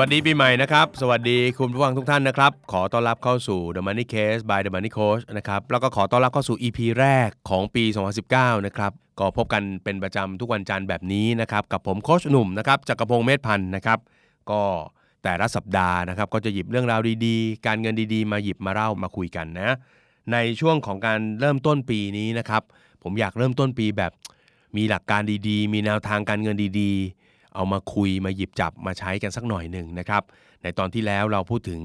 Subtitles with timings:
[0.00, 7.84] วัสดีปีใหม่นะครับ สวัสดีคุณผู้ฟังทุกท่านนะครับ ขอต้อนรับเข้าสู่ The Money Case by The Money Coach นะครับ แล้วก็ขอต้อนรับเข้าสู่ EP แรกของปี
[8.24, 13.98] 2019 นะครับ ก็พบกันเป็นประจำทุกวันจันทร์แบบนี้นะครับ กับผมโคชหนุ่มนะครับจักรพงศ์เมธพันธ์นะครับ
[14.50, 14.62] ก็
[15.22, 19.76] แต่ละสัปดาห์นะครับ ก็จะหยิบเรื่องราวดีๆ การเงินดีๆ มาหยิบมาเล่ามาคุยกันนะ
[20.32, 22.62] ในช่วงของการเริ่มต้นปีนี้นะครับ
[23.02, 24.12] ผมอยากเริ่มต้นปีแบบ
[24.76, 27.25] มีหลักการดีๆ มีแนวทางการเงินดีๆ
[27.56, 30.22] เอามาคุยมาหยิบจับมาใช้กันสักหน่อยหนึ่งนะครับ
[30.62, 31.82] ในตอนที่แล้วเราพูดถึง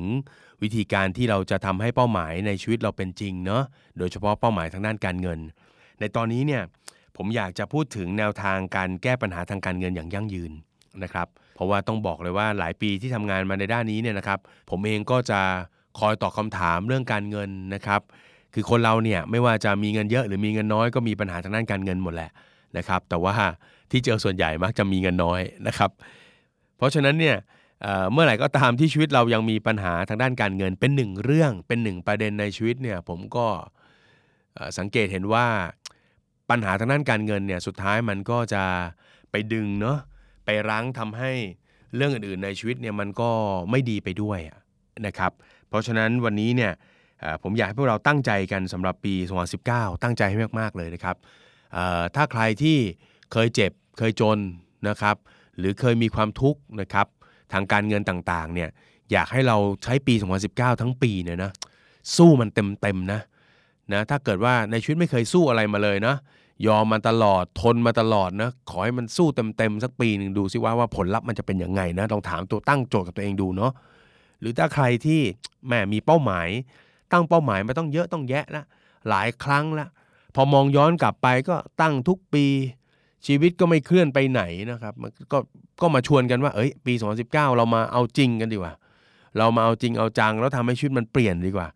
[0.62, 3.64] วิธีการที่เราจะทำให้เป้าหมายในชีวิตเราเป็นจริงเนาะ
[3.98, 5.40] โดยเฉพาะเป้าหมายทางด้านการเงิน
[6.00, 6.64] ในตอนนี้เนี่ย
[7.18, 10.52] ผมอยากจะพูดถึงแนวทางการแก้ปัญหาทางการเงินอย่างยั่งยืน
[11.04, 15.40] นะครับ เพราะว่าต้องบอกเลยว่าหลายปีที่ทำงานมาในด้านนี้เนี่ยนะครับ ผมเองก็จะ
[16.00, 18.02] คอยตอบคำถามเรื่องการเงินนะครับ
[18.54, 22.32] คือคนเราเนี่ยไม่ว่าจะมีเงินเยอะหรือมีเงินน้อยก็มีปัญหาทางด้านการเงินหมดแหละ
[22.78, 23.34] นะครับ แต่ว่า
[23.92, 25.92] ที่เจอส่วนใหญ่มักจะมีเงินน้อยนะครับ
[26.78, 27.38] เพราะฉะนั้นเนี่ย
[28.12, 33.48] เมื่อไหร่ก็ตามที่ชีวิตเรายังมีปัญหาทางด้านการเงินเป็นหนึ่งเรื่องเป็นหนึ่งประเด็นในชีวิตเนี่ยผมก็
[34.78, 35.48] สังเกตเห็นว่า
[36.50, 38.64] ปัญหาทางด้านการเงินเนี่ยสุดท้ายมันก็จะ
[39.32, 39.98] ไปดึงเนาะ
[40.46, 41.32] ไปรั้งทำให้
[41.96, 43.30] เรื่องอื่นๆในชีวิตเนี่ยมันก็
[43.72, 44.40] ไม่ดีไปด้วย
[45.06, 45.32] นะครับ
[45.70, 46.72] เพราะฉะนั้นวันนี้เนี่ย
[47.44, 49.14] ผมอยากให้พวกเราตั้งใจกันสำหรับปี
[49.60, 51.16] 2019 ตั้งใจให้มากๆเลยนะครับ
[52.16, 52.78] ถ้าใครที่
[53.32, 54.40] เคยเจ็บ เคยจน
[54.88, 55.16] นะครับ
[55.58, 57.08] หรือเคยมีความทุกข์นะครับ
[57.54, 58.70] ทางการเงินต่างๆเนี่ย
[59.12, 60.14] อยากให้เราใช้ปี
[60.48, 61.52] 2019 ทั้งปีเนี่ยนะ
[62.16, 63.22] สู้มันเต็มๆนะ
[63.94, 66.16] นะถ้าเกิดว่าในชีวิตไม่เคยสู้อะไรมาเลยนะ
[66.68, 69.28] ยอมมาตลอดทนมาตลอดนะขอให้มันสู้
[69.58, 73.72] เต็มๆสักปีหนึ่งดูซิว่าว่าผลลัพธ์มันจะเป็นยังไงนะลองถามตัวตั้งโจทย์กับตัวเองดูเนาะ
[74.40, 75.22] หรือถ้าใครที่
[75.68, 76.48] แหมมีเป้าหมาย
[77.12, 78.64] ตั้งเป้าหมายมาต้องเยอะต้องแยะละ
[79.10, 79.88] หลายครั้งละ
[80.36, 82.46] พอมองย้อนกลับไปก็ตั้งทุกปี
[83.28, 85.38] ชีวิตก็ไม่เคลื่อนไปไหนนะครับมันก็
[85.82, 86.94] ก็มาชวนกันว่าเอ้ย ปี
[87.26, 88.74] 2019 เรามาเอาจริงกันดีกว่า
[89.38, 91.68] เรามาเอาจริงเอาจังแล้วทำให้ชีวิตมันเปลี่ยนดีกว่า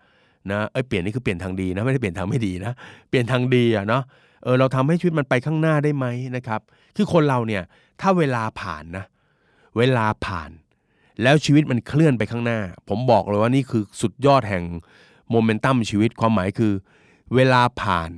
[0.52, 2.74] นะเอ้ยเปลี่ยนนี่คือเปลี่ยนทางดีนะไม่ได้เปลี่ยนทางไม่ดีนะ
[3.10, 4.04] เปลี่ยนทางดีอะเนาะ
[4.44, 6.06] เออเราทำให้ชีวิตมันไปข้างหน้าได้ไหม
[6.36, 6.62] นะครับ
[6.96, 7.64] คือคนเราเนี่ย
[8.02, 9.06] ถ้าเวลาผ่านนะ
[9.78, 10.52] เวลาผ่าน
[11.24, 14.64] แล้วชีวิตมันเคลื่อนไปข้างหน้า ผมบอกเลยว่านี่คือสุดยอดแห่ง
[15.30, 16.74] โมเมนตัมชีวิตความหมายคือ
[17.36, 18.12] เวลาผ่าน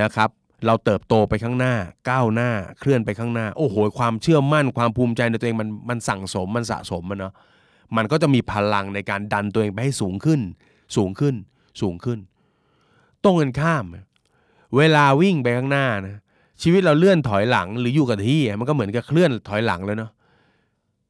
[0.00, 0.30] นะครับ
[0.66, 1.74] เราเติบโตไปข้างหน้า
[2.10, 7.32] ก้าวหน้าเคลื่อนไปข้างหน้า โอ้โห ความเชื่อมั่นความภูมิใจในตัวเองมันมันสั่งสมมันสะสมมันเนาะ
[7.96, 10.40] มันก็จะมีพลังในการดันตัวเองไปให้สูงขึ้น
[10.96, 11.34] สูงขึ้น
[11.80, 12.18] สูงขึ้น
[13.24, 13.84] ตรงกันข้าม
[14.76, 16.16] เวลาวิ่งไปข้างหน้านะ
[16.62, 20.10] ชีวิตเราเลื่อนถอยหลังหรืออยู่กับที่มันก็เหมือนกับเคลื่อนถอยหลังเลยเนาะ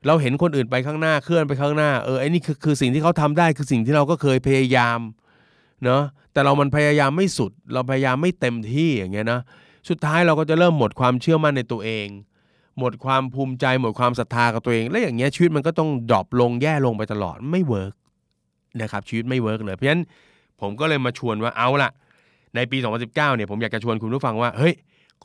[0.06, 4.98] เราเห็นคนอื่นไปข้างหน้าเคลื่อนไปข้างหน้าเออไอ้นี่คือคือสิ่งที่เขาทำได้คือสิ่งที่เราก็เคยพยายาม
[5.84, 6.02] เนาะ
[6.32, 9.40] แต่เรามันพยายามไม่สุด เราพยายามไม่เต็มที่อย่างเงี้ยนะ
[9.88, 12.06] สุดท้ายเราก็จะเริ่มหมดความเชื่อมั่นในตัวเอง
[12.78, 17.94] หมดความภูมิใจหมดความศรัทธากับตัวเอง และอย่างเงี้ยชีวิตมันก็ต้อง drop ลงแย่ลงไปตลอดไม่ work
[18.82, 20.02] นะครับชีวิตไม่ work เลยเพราะฉะนั้น
[20.60, 21.90] ผมก็เลยมาชวนว่าเอาละ
[22.54, 24.74] ในปี 2019เนี่ยผมอยากจะชวนคุณผู้ฟังว่าเฮ้ย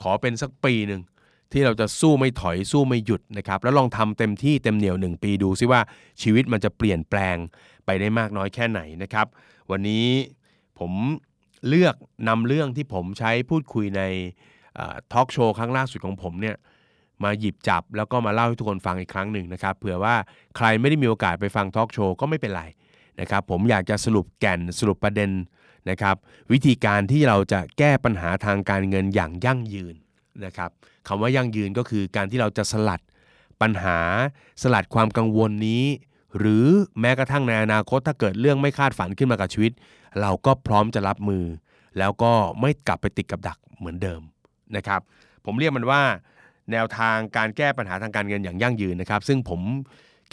[0.01, 1.01] ขอเป็นสักปีหนึ่ง
[1.51, 5.81] ที่เราจะสู้ไม่ถอยสู้ไม่หยุดนะครับแล้วลองทำเต็มที่เต็มเหนียวหนึ่งปีดูซิว่า
[6.21, 7.37] ชีวิตมันจะเปลี่ยนแปลง
[7.85, 9.27] ไปได้มากน้อยแค่ไหนนะครับ
[9.71, 10.05] วันนี้
[10.79, 10.91] ผม
[11.67, 11.95] เลือก
[12.27, 14.01] นำเรื่องที่ผมใช้พูดคุยใน
[15.13, 16.55] ทอล์กโชว์ครั้งล่าสุดของผมเนี่ย
[17.23, 20.15] มาหยิบจับแล้วก็มาเล่าให้ทุกคนฟังอีกครั้งหนึ่งนะครับเผื่อว่า
[20.57, 22.63] ใครไม่ได้มีโอกาสไปฟังทอล์กโชว์ก็ไม่เป็นไร
[23.21, 25.31] นะครับผมอยากจะสรุปแก่นสรุปประเด็น
[25.89, 26.15] นะครับ
[26.51, 29.95] วิธีการที่เราจะแก้ปัญหาทางการเงินอย่างยั่งยืน
[30.45, 30.69] นะครับ
[31.07, 33.01] คำว่ายั่งยืนก็คือการที่เราจะสลัด
[33.61, 33.97] ปัญหา
[34.61, 35.83] สลัดความกังวลนี้
[36.37, 36.67] หรือ
[37.01, 39.71] แม้กระทั่งในอนาคตถ้าเกิดเรื่องไม่คาดฝันขึ้นมากับชีวิต
[40.21, 41.43] เราก็พร้อมจะรับมือ
[41.97, 42.31] แล้วก็
[42.61, 44.21] ไม่กลับไปติดกับดักเหมือนเดิม
[44.75, 45.01] นะครับ
[45.45, 46.01] ผมเรียกมันว่า
[46.71, 49.61] แนวทางการแก้ปัญหาทางการเงินอย่างยั่งยืนนะครับ ซึ่งผม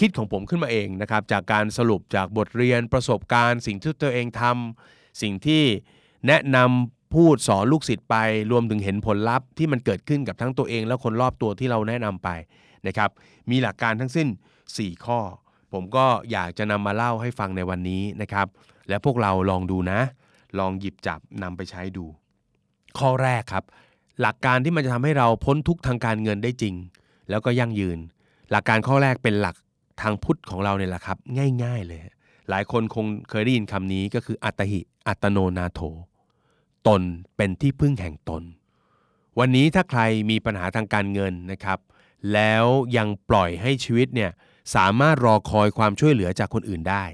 [0.01, 5.63] คิดของผมขึ้นมาเองนะครับจากการสรุปจากบทเรียนประสบการณ์ สิ่งที่ตัวเองทำสิ่งที่
[6.27, 8.17] แนะนำพูดสอนลูกศิษย์ไป
[8.51, 12.29] รวมถึงเห็นผลลัพธ์ที่มันเกิดขึ้นกับทั้งตัวเอง และคนรอบตัวที่เราแนะนำไป
[12.87, 13.11] นะครับ
[13.51, 14.29] มีหลักการทั้งสิ้น
[14.67, 15.21] 4 ข้อ
[15.73, 18.47] ผมก็อยากจะนำมาเล่าให้ฟังในวันนี้นะครับ
[18.89, 20.01] และพวกเราลองดูนะ
[20.59, 22.05] ลองหยิบจับนำไปใช้ดู
[22.99, 23.65] ข้อแรกครับ
[24.21, 26.75] หลักการที่มันจะทำให้เราพ้นทุกทางการเงินได้จริง
[27.31, 27.99] แล้วก็ยั่งยืน
[28.51, 29.57] หลักการข้อแรกเป็นหลัก
[30.03, 31.19] ทางพุทธของเราเนี่ยแหละครับ
[31.63, 32.01] ง่าย ๆ เลย
[32.51, 35.81] หลายคนคงเคยได้ยินคำนี้ก็คืออัตหิ อัตโนนาโถ
[36.87, 37.03] ตน
[37.37, 38.43] เป็นที่พึ่งแห่งตน
[39.39, 41.79] วันนี้ถ้าใครมีปัญหาทางการเงินนะครับ
[42.33, 42.65] แล้ว
[42.97, 44.31] ยังปล่อยให้ชีวิตเนี่ย
[44.75, 47.05] สามารถรอคอยความช่วยเหลือจากคนอื่นได้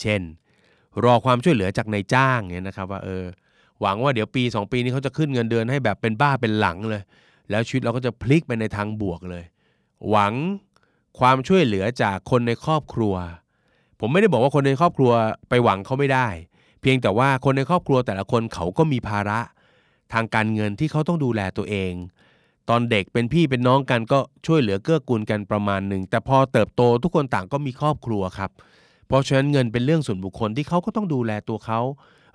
[0.00, 0.20] เช่น
[1.04, 3.24] รอความช่วยเหลือจากนายจ้างเนี่ยนะครับว่าเออ
[3.80, 7.02] หวังว่าเดี๋ยวปี 2 ปีนี้เขาจะขึ้นเงินเดือนให้แบบเป็นบ้าเป็นหลังเลย
[7.50, 9.44] แล้วชีวิตเราก็จะพลิกไปในทางบวกเลย
[10.10, 10.34] หวัง
[11.18, 13.14] ความช่วยเหลือจากคนในครอบครัว
[14.00, 15.12] ผมไม่ได้บอกว่าคนในครอบครัว
[15.48, 16.28] ไปหวังเขาไม่ได้
[16.80, 19.40] เพียงแต่ว่าคนในครอบครัวแต่ละคนเขาก็มีภาระ
[20.12, 21.92] ทางการเงินที่เขาต้องดูแลตัวเอง
[22.68, 28.50] ตอนเด็กเป็นพี่เป็นน้องกันก็ช่วยเหลือเกื้อกูลกันประมาณหนึ่งแต่พอเติบโตทุกคนต่างก็มีครอบครัวครับ
[29.06, 31.80] เพราะฉะนั้นเงินเป็นเรื่องส่วนบุคคลที่เขาก็ต้องดูแลตัวเขา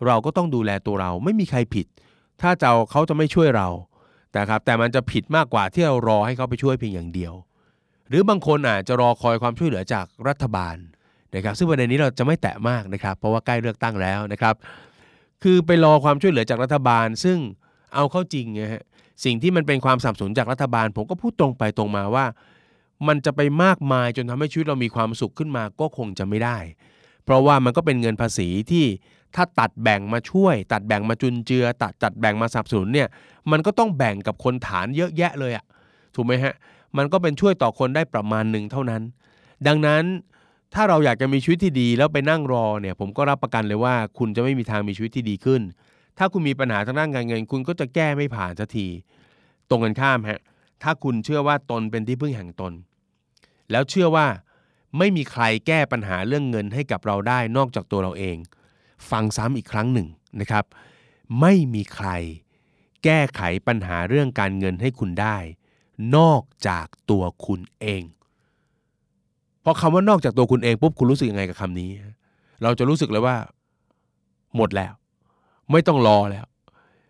[0.06, 1.86] เราก็ต้องดูแลตัวเราไม่มีใครผิด
[2.42, 3.68] ถ้าเจ้าเขาจะไม่ช่วยเรา
[4.32, 7.34] แต่ครับแต่มันจะผิดมากกว่าที่เรารอให้เขาไปช่วยเพียงอย่างเดียว
[8.10, 10.76] หรือบางคนอาจจะรอคอยความช่วยเหลือจากรัฐบาล
[11.36, 14.56] นะครับซึ่งประเด็นนี้เราจะไม่แตะมากนะครับ เพราะว่าใกล้เลือกตั้งแล้วนะครับ
[15.44, 17.38] คือไปรอความช่วยเหลือจากรัฐบาล ซึ่ง
[17.96, 18.84] เอาเข้าจริงนะฮะ
[19.24, 22.26] สิ่งที่มันเป็นความสับสนจากรัฐบาล ผมก็พูดตรงไปตรงมาว่า
[23.08, 26.58] มันจะไปมากมายจนทำให้ชีวิตเรามีความสุขขึ้นมาก็คงจะไม่ได้
[27.24, 28.86] เพราะว่ามันก็เป็นเงินภาษีที่
[29.36, 33.08] ถ้าตัดแบ่งมาช่วย ตัดแบ่งมาจุนเจือ ตัดจัดแบ่งมาสับสนเนี่ย
[33.52, 35.66] มันก็ต้องแบ่งกับคนฐานเยอะแยะเลยอะ
[36.16, 36.54] ถูกไหมฮะ
[36.98, 39.02] มันก็เป็นช่วยต่อคนได้ประมาณหนึ่งเท่านั้น
[39.68, 40.04] ดังนั้น
[40.74, 45.62] ถ้าเราอยากจะมีชีวิตที่ดีแล้วไปนั่งรอเนี่ยผมก็รับประกันเลยว่า คุณจะไม่มีทางมีชีวิตที่ดีขึ้น
[46.18, 48.88] ถ้าคุณมีปัญหาทางด้านการเงิน คุณก็จะแก้ไม่ผ่านสักที
[49.70, 50.40] ตรงกันข้ามฮะ
[50.84, 52.74] ถ้าคุณเชื่อว่าตนเป็นที่พึ่งแห่งตน
[53.72, 54.28] แล้วเชื่อว่า
[54.98, 58.38] ไม่มีใครแก้ปัญหาเรื่องเงินให้กับเราได้นอกจากตัวเราเอง
[59.10, 60.08] ฟังซ้ำอีกครั้งหนึ่ง
[60.40, 60.66] นะครับ
[61.42, 62.10] ไม่มีใคร
[63.04, 65.38] แก้ไขปัญหาเรื่องการเงินให้คุณได้
[66.16, 68.04] นอกจากตัวคุณเอง
[69.64, 71.90] พอคำว่านอกจากตัวคุณเองปุ๊บคุณรู้สึกยังไงกับคำนี้
[72.64, 73.36] เราจะรู้สึกเลยว่า
[74.56, 74.94] หมดแล้ว
[75.72, 76.46] ไม่ต้องรอแล้ว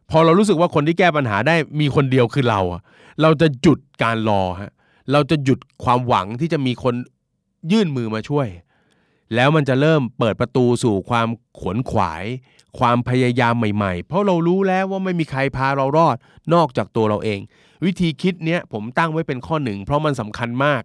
[0.10, 2.82] พอเรารู้สึกว่าคนที่แก้ปัญหาได้มีคนเดียวคือเราอะ
[3.22, 4.72] เราจะหยุดการรอฮะ
[5.12, 6.96] เราจะหยุดความหวังที่จะมีคน
[7.72, 8.48] ยื่นมือมาช่วย
[9.36, 11.28] แล้วมันจะเริ่มเปิดประตูสู่ความ
[11.60, 12.24] ขวนขวาย
[12.80, 16.18] ความพยายามใหม่ๆ เพราะเรารู้แล้วว่าไม่มีใครพาเรารอด
[16.54, 17.40] นอกจากตัวเราเอง
[17.86, 20.84] วิธีคิดเนี้ยผมตั้งไว้เป็นข้อหนึ่งเพราะมันสำคัญมาก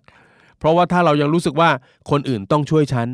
[0.58, 1.70] เพราะว่าถ้าเรายังรู้สึกว่า
[2.10, 3.08] คนอื่นต้องช่วยฉัน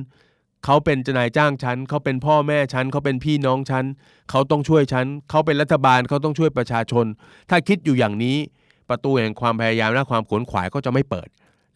[0.65, 3.85] เขาเป็นนายจ้างฉันเขาเป็นพ่อแม่ฉันเขาเป็นพี่น้องฉัน
[4.31, 7.07] เขาต้องช่วยฉันเขาเป็นรัฐบาลเขาต้องช่วยประชาชน
[7.51, 8.37] ถ้าคิดอยู่อย่างนี้
[8.89, 11.29] ประตูแห่งความพยายามและความขวนขวายก็จะไม่เปิด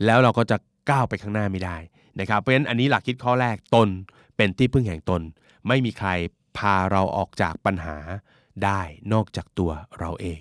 [0.05, 0.57] แล้วเราก็จะ
[0.91, 1.77] ก้าวไปข้างหน้าไม่ได้
[2.21, 3.89] นะครับเพราะฉะนั้นอันนี้หลักคิดข้อแรกตน
[4.37, 5.23] เป็นที่พึ่งแห่งตน
[5.69, 6.09] ไม่มีใคร
[6.57, 7.97] พาเราออกจากปัญหา
[8.65, 8.81] ได้
[9.13, 10.39] นอกจากตัวเราเอง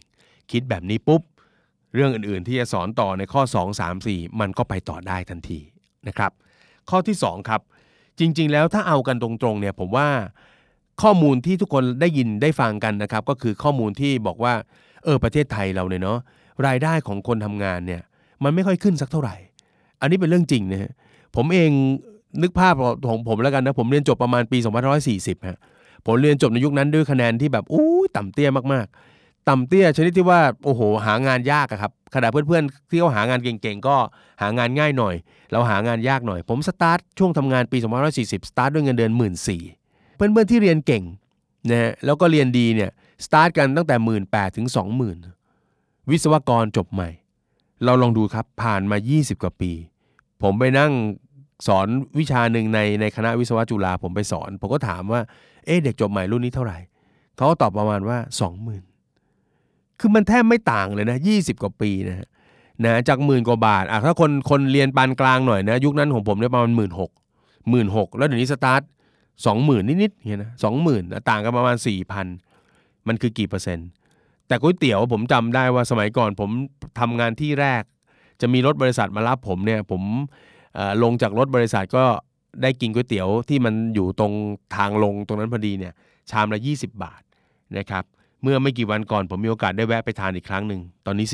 [0.52, 1.22] คิดแบบนี้ปุ๊บ
[1.96, 5.60] เรื่องอื่นๆ ที่จะสอนต่อในข้อ 2 3 4 มันก็ไปต่อได้ทันที
[6.08, 6.32] นะครับ
[6.90, 7.62] ข้อที่ 2 ครับ
[8.20, 10.08] จริง ๆ แล้วถ้าเอากันตรงๆเนี่ยผมว่า
[11.02, 14.54] ข้อมูลที่ทุกคนได้ยินได้ฟังกันนะครับ ก็คือข้อมูลที่บอกว่า
[15.04, 16.20] เออประเทศไทยเราเนี่ยเนาะ
[16.68, 18.02] รายได้ของคนทำงานเนี่ย
[18.44, 19.36] มันไม่ค่อยขึ้นสักเท่าไหร่
[20.02, 20.92] อันนี้เป็นเรื่องจริงนะฮะ
[21.36, 21.72] ผมเอง
[22.42, 22.76] นึกภาพ
[23.08, 24.58] ของผมแล้วกันนะผมเรียนจบประมาณปี
[25.04, 25.60] 2540ฮะ
[26.06, 33.96] ผมเรียนจบในยุคนั้นด้วยคะแนนที่แบบอู้ต่ำเตี้ยมากๆ ต่ำเตี้ยชนิดที่ว่าโอ้โหหางานยากอะครับขณะเพื่อนๆที่เขาหางานเก่งๆก็
[34.42, 35.16] หางานง่ายหน่อย
[35.52, 37.78] เราหางานยากหน่อย ผมสตาร์ทช่วงทำงานปี
[38.14, 39.62] 2540 สตาร์ทด้วยเงินเดือนหมื่นสี่
[40.16, 41.04] เพื่อนๆที่เรียนเก่ง
[41.70, 42.92] นะฮะแล้วก็เรียนดีเนี่ย
[43.26, 45.18] สตาร์ทกันตั้งแต่หมื่นแปดถึงสองหมื่น
[46.10, 47.10] วิศวกรจบใหม่
[47.86, 49.72] เราลองดูครับผ่านมา 20 กว่าปี
[50.42, 50.92] ผมไปนั่ง
[51.68, 51.88] สอน
[52.20, 55.22] วิชาหนึ่งในในคณะวิศวะจุฬาผมไปสอน ผมก็ถามว่า
[55.66, 56.78] เอ๊ะเด็กจบใหม่รุ่นนี้เท่าไหร่
[57.36, 58.18] เขาก็ตอบประมาณว่า
[58.58, 58.89] 20,000
[60.00, 62.28] คือมันแทบไม่ต่างเลยนะ20 กว่าปีนะ
[62.86, 67.12] นะจากหมื่นกว่าบาทอะถ้าคนคนเรียนปานกลางหน่อยนะยุคนั้นของผมเนี่ยประมาณหมื่นหก
[67.70, 68.82] หมื่นหกแล้วเดี๋ยวนี้สตาร์ท
[69.46, 72.28] สองหมื่นนิดๆเนี่ยนะสองหมื่นต่างกันประมาณสี่พัน
[73.08, 73.88] มันคือกี่เปอร์เซ็นต์
[74.48, 76.50] แต่ก๋วยเตี๋ยวผมจำได้ว่าสมัยก่อนผม
[77.00, 77.84] ทำงานที่แรก
[78.42, 80.02] จะมีรถบริษัทมารับผมเนี่ยผม
[81.04, 82.06] ลงจากรถบริษัทก็
[82.62, 84.34] ได้กินก๋วยเตี๋ยวที่มันอยู่ตรง
[84.76, 85.94] ทางลงตรงนั้นพอดีเนี่ย
[86.30, 87.22] ชามละ 20 บาท
[87.78, 88.04] นะครับ
[88.44, 91.28] เมื่อไม่กี่วันก่อนผมมีโอกาสได้แวะไปทานอีกครั้งหนึ่งตอนนี้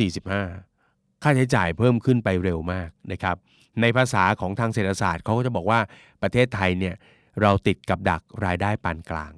[0.61, 3.35] 45 ค่าใช้จ่ายเพิ่มขึ้นไปเร็วมากนะครับ
[3.81, 5.79] ในภาษาของทางเศรษฐศาสตร์เขาก็จะบอกว่า
[6.21, 6.95] ประเทศไทยเนี่ย
[7.41, 9.33] เราติดกับดักรายได้ปานกลาง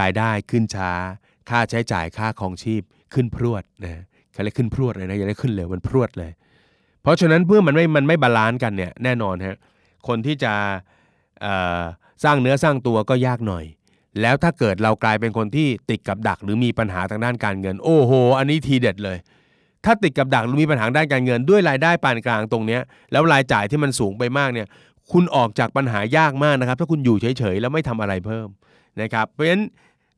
[0.00, 0.90] รายได้ขึ้นช้า
[1.50, 2.82] ค่าใช้จ่ายค่าครองชีพ
[3.14, 6.32] ขึ้นพรวดนะเขาเรียกขึ้นพรวดเลยนะอย่าเรียกขึ้นเร็วมันพรวดเลย
[7.02, 9.56] เพราะฉะนั้นเพื่อมันไม่มันไม่ balance กันเนี่ยแน่นอนฮะ
[10.08, 10.52] คนที่จะ
[12.24, 13.64] สร้างเนื้อสร้างตัวก็ยากหน่อย
[14.20, 19.18] แล้วถ้าเกิดเรากลายเป็นคนที่ติดกับดักหรือมีปัญหาทางด้านการเงิน โอ้โห อันนี้ทีเด็ดเลย
[19.84, 22.78] ถ้าติดกับดักหรือมีปัญหาด้านการเงิน ด้วยรายได้ปานกลางตรงนี้
[23.12, 24.66] แล้วรายจ่ายที่มันสูงไปมากเนี่ย
[25.12, 28.48] คุณออกจากปัญหายากมากนะครับ ถ้าคุณอยู่เฉยๆแล้วไม่ทำอะไรเพิ่ม
[29.02, 29.64] นะครับ เพราะฉะนั้น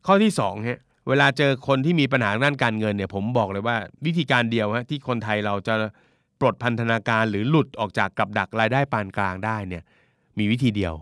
[0.07, 3.77] ข้อที่2ฮะเวลาเจอคนที่มีปัญหาด้านการเงินเนี่ย ผมบอกเลยว่า
[4.07, 5.75] วิธีการเดียวฮะที่คนไทยเราจะ
[6.41, 9.83] ปลดพันธนาการหรือหลุดออกจากกับดักรายได้ปานกลางได้เนี่ย
[10.39, 10.95] มีวิธีเดียว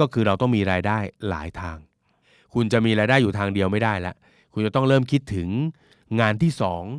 [0.00, 0.98] ก็คือเราต้องมีรายได้
[1.28, 1.76] หลายทาง
[2.54, 4.14] คุณจะมีรายได้อยู่ทางเดียวไม่ได้ละ
[4.52, 5.48] คุณจะต้องเริ่มคิดถึง
[6.20, 6.52] งานที่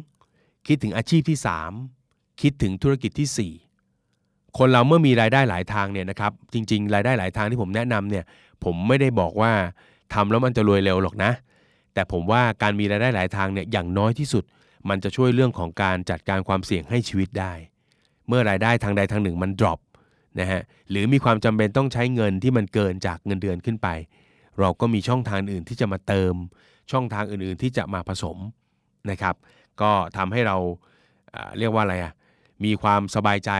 [0.09, 1.37] 2 คิดถึงอาชีพที่
[1.89, 3.51] 3 คิดถึงธุรกิจที่
[4.13, 8.23] 4 คนเราเมื่อมีรายได้หลายทางเนี่ยนะครับ จริง ๆ รายได้หลายทางที่ผมแนะนำเนี่ย
[8.63, 9.51] ผมไม่ได้บอกว่า
[10.13, 11.31] ทำแล้วมันจะรวยเร็วหรอกนะ
[11.93, 14.43] แต่ผมว่าการมีรายได้หลายทางเนี่ยอย่างน้อยที่สุด
[14.89, 17.53] มันจะช่วยเรื่องของการจัดการความเสี่ยงให้ชีวิตได้
[18.27, 19.79] เมื่อรายได้ทางใดทางหนึ่งมัน drop
[20.39, 23.87] นะฮะหรือมีความจำเป็นต้องใช้เงินที่มันเกินจากเงินเดือนขึ้นไป
[24.59, 26.33] เราก็มีช่องทางอื่นที่จะมาเติม
[26.91, 28.37] ช่องทางอื่นๆที่จะมาผสม
[29.11, 29.35] นะครับ
[29.81, 30.57] ก็ทำให้เรา
[31.57, 32.13] เรียกว่าอะไรอะ
[32.63, 33.51] มีความสบายใจ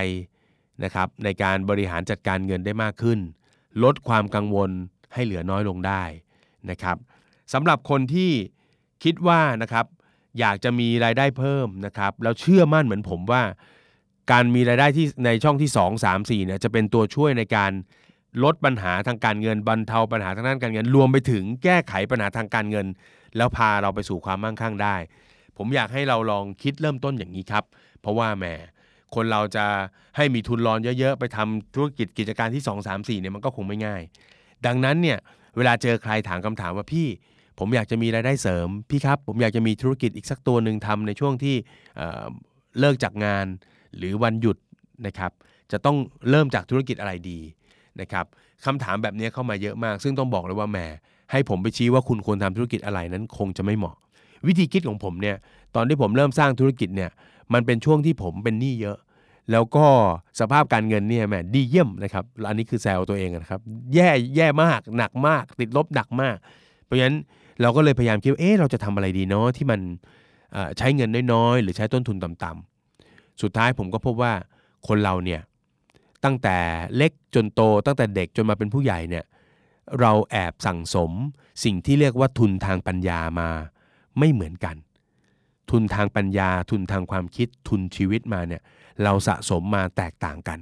[0.83, 3.19] นะครับในการบริหารจัดการเงินได้มากขึ้น
[3.83, 4.69] ลดความกังวล
[5.13, 6.03] ให้เหลือน้อยลงได้
[6.69, 6.97] นะครับ
[7.53, 8.31] สำหรับคนที่
[9.03, 9.85] คิดว่านะครับ
[10.39, 13.43] อยากจะมีรายได้เพิ่มนะครับแล้วเชื่อมั่นเหมือนผมว่า
[14.31, 17.71] การมีรายได้ที่ในช่องที่ 2 3 4เนี่ยจะเป็นตัวช่วยในการ
[18.43, 22.87] ลดปัญหาทางการเงินบรรเทาปัญหาทางด้านการเงิน รวมไปถึงแก้ไขปัญหาทางการเงิน
[23.37, 24.95] แล้วพาเราไปสู่ความมั่งคั่งได้
[25.57, 27.63] ผมอยากให้เราลองคิดเริ่มต้นอย่างนี้ครับ
[28.01, 28.45] เพราะว่าแหม
[29.15, 29.65] คนเราจะ
[30.17, 34.01] ให้มีทุนรอนเยอะๆ ไปทำธุรกิจกิจการที่ 2 3 4เนี่ยมันก็คงไม่ง่าย
[34.65, 35.17] ดังนั้นเนี่ย
[35.57, 37.07] เวลาเจอใครถามคำถามว่าพี่
[37.59, 41.55] ผมอยากจะมีรายได้เสริมพี่ครับ ผมอยากจะมีธุรกิจอีกสักตัวหนึ่งทำในช่วงที่
[41.95, 43.45] เเลิกจากงาน
[43.97, 44.57] หรือวันหยุด
[45.05, 45.31] นะครับ
[45.71, 45.97] จะต้อง
[46.29, 47.39] เริ่มจากธุรกิจอะไรดี
[48.01, 48.25] นะครับ
[48.65, 50.77] คำถามแบบนี้เข้ามาเยอะมาก ซึ่งต้องบอกเลยว่าแหม
[51.31, 53.95] ให้ผมไปชี้ว่าคุณควรทำธุรกิจอะไรนั้นคงจะไม่เหมาะ
[54.47, 55.35] วิธีคิดของผมเนี่ย
[55.75, 57.11] ตอนที่ผมเริ่มสร้างธุรกิจเนี่ย
[57.53, 58.97] มันเป็นช่วงที่ผมเป็นหนี้เยอะ
[59.51, 59.85] แล้วก็
[60.39, 63.61] สภาพการเงินเนี่ยแหมดีเยี่ยมนะครับอันนี้คือแซวตัวเองนะครับ
[63.95, 66.37] แย่แย่มากหนักมาก ติดลบหนักมาก
[66.85, 67.17] เพราะฉะนั้น
[67.61, 69.79] เราก็เลยพยายามคิดว่าเอ๊ะเราจะทำอะไรดีเนาะที่มัน
[70.77, 74.33] ใช้เงินน้อยๆ หรือใช้ต้นทุนต่ำๆสุดท้ายผมก็พบว่า
[74.87, 75.41] คนเราเนี่ย
[76.23, 76.57] ตั้งแต่
[76.97, 79.25] เล็กจนโต ตั้งแต่เด็กจนมาเป็นผู้ใหญ่เนี่ย
[79.99, 81.11] เราแอบสั่งสม
[81.63, 83.49] สิ่งที่เรียกว่าทุนทางปัญญามา
[84.19, 84.75] ไม่เหมือนกัน
[85.71, 88.61] ทุนทางปัญญา ทุนทางความคิดทุนชีวิตมาเนี่ย
[89.03, 90.59] เราสะสมมาแตกต่างกัน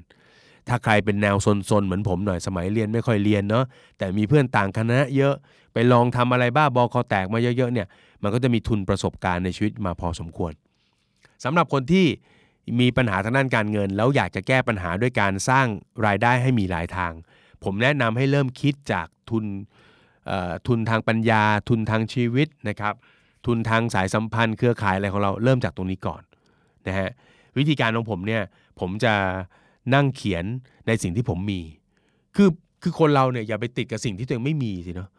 [0.67, 1.35] ถ้าใครเป็นแนว
[1.69, 3.65] ซนๆเหมือนผมหน่อยสมัยเรียนไม่ค่อยเรียนเนาะ
[3.97, 5.35] แต่มีเพื่อนต่างคณะเยอะ
[5.73, 7.87] ไปลองทำอะไรบ้าบอคอแตกมาเยอะๆเนี่ย
[8.23, 10.53] มันก็จะมีทุนประสบการณ์ในชีวิตมาพอสมควร
[11.43, 12.05] สำหรับคนที่
[12.79, 15.67] มีปัญหาทางด้านการเงิน แล้วอยากจะแก้ปัญหาด้วยการสร้าง
[16.05, 17.11] รายได้ให้มีหลายทาง
[17.63, 19.45] ผมแนะนำให้เริ่มคิดจากทุน
[20.67, 22.93] ทุนทางปัญญา ทุนทางชีวิตนะครับ
[23.45, 26.21] ทุนทางสายสัมพันธ์เครือข่ายอะไรของเราเริ่มจากตรงนี้ก่อน
[26.87, 27.09] นะฮะ
[27.57, 28.41] วิธีการของผมเนี่ย
[28.79, 29.13] ผมจะ
[29.93, 30.45] นั่งเขียน
[30.87, 31.61] ในสิ่งที่ผมมี
[32.35, 32.49] คือ
[32.81, 35.09] คือคนเราเนี่ยอย่าไปติดกับสิ่งที่ตัวเองไม่มีสิเนาะ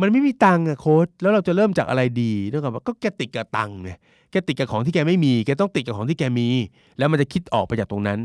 [0.00, 3.98] มันไม่มีตังค์อะโค้ดแล้วเราจะเริ่มจากอะไรดีนึกออกปะก็แกติดกับตังค์เนี่ย
[4.34, 6.48] แกติดกับของที่แกไม่มีแกต้องติดกับของที่แกมี
[6.98, 8.18] แล้วมันจะคิดออกไปจากตรงนั้น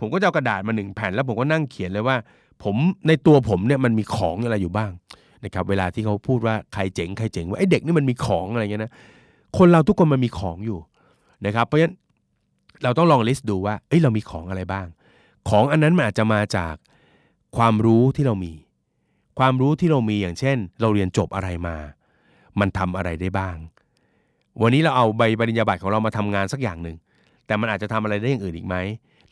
[0.00, 2.16] ผมก็จะเอากระดาษมาหนึ่งแผ่นแล้วผมก็นั่งเขียนเลยว่า
[2.62, 2.76] ผม
[3.08, 4.90] ในตัวผมเนี่ยมันมีของอะไรอยู่บ้าง
[5.44, 8.92] นะครับเวลาที่เขาพูดว่าใครเจ๋งใครเจ๋งว่าไอ้เด็กนี่มันมีของอะไรเงี้ยนะ
[9.58, 10.78] คนเราทุกคนมันมีของอยู่
[11.46, 11.94] นะครับเพราะฉะนั้น
[12.82, 14.86] เราต้องลองลิสต์ดูว่าเอ้ยเรามีของอะไรบ้าง
[15.48, 16.74] ของอันนั้นมันอาจจะมาจาก
[17.56, 18.52] ความรู้ที่เรามี
[19.38, 21.76] ความรู้ที่เรามีอย่างเช่น เราเรียนจบอะไรมา
[22.60, 23.56] มันทำอะไรได้บ้าง
[24.62, 26.96] วันนี้เราเอาใบปริญญาบัตรของเรามาทำงานสักอย่างหนึ่ง
[27.46, 28.76] แต่มันอาจจะทำอะไรได้อย่างอื่นอีกไหม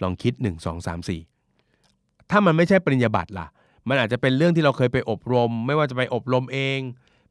[0.03, 3.47] ลองคิด 1 2 3 4 ถ้ามันไม่ใช่ปริญญาบัตรล่ะ
[3.89, 6.79] มันอาจจะเป็นเรื่องที่เราเคยไปอบรม ไม่ว่าจะไปอบรมเอง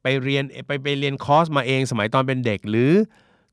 [0.03, 2.91] ไปเรียนไปไปเรียนคอร์สมาเองสมัยตอนเป็นเด็ก หรือ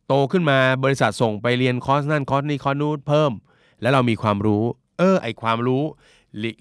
[0.07, 3.33] โตขึ้นมาบริษัทส่งไปเรียนคอร์สนั่นคอร์สนี้คอร์สนู้นเพิ่ม
[3.81, 4.63] แล้วเรามีความรู้
[4.99, 5.83] เออ ไอความรู้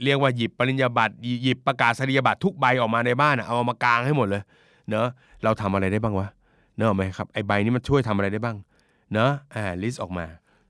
[0.04, 1.14] เรียกว่าหยิบปริญญาบัตร
[1.44, 4.44] หยิบประกาศนียบัตรทุกใบออกมาในบ้านเอามากางให้หมดเลย
[4.90, 5.08] เนอะ
[5.44, 6.28] เราทำอะไรได้บ้างวะ
[6.78, 8.58] เนอะไหมครับไอใบนี้มันช่วยทำอะไรได้บ้าง
[9.14, 10.26] เนอะอ่า list ออกมา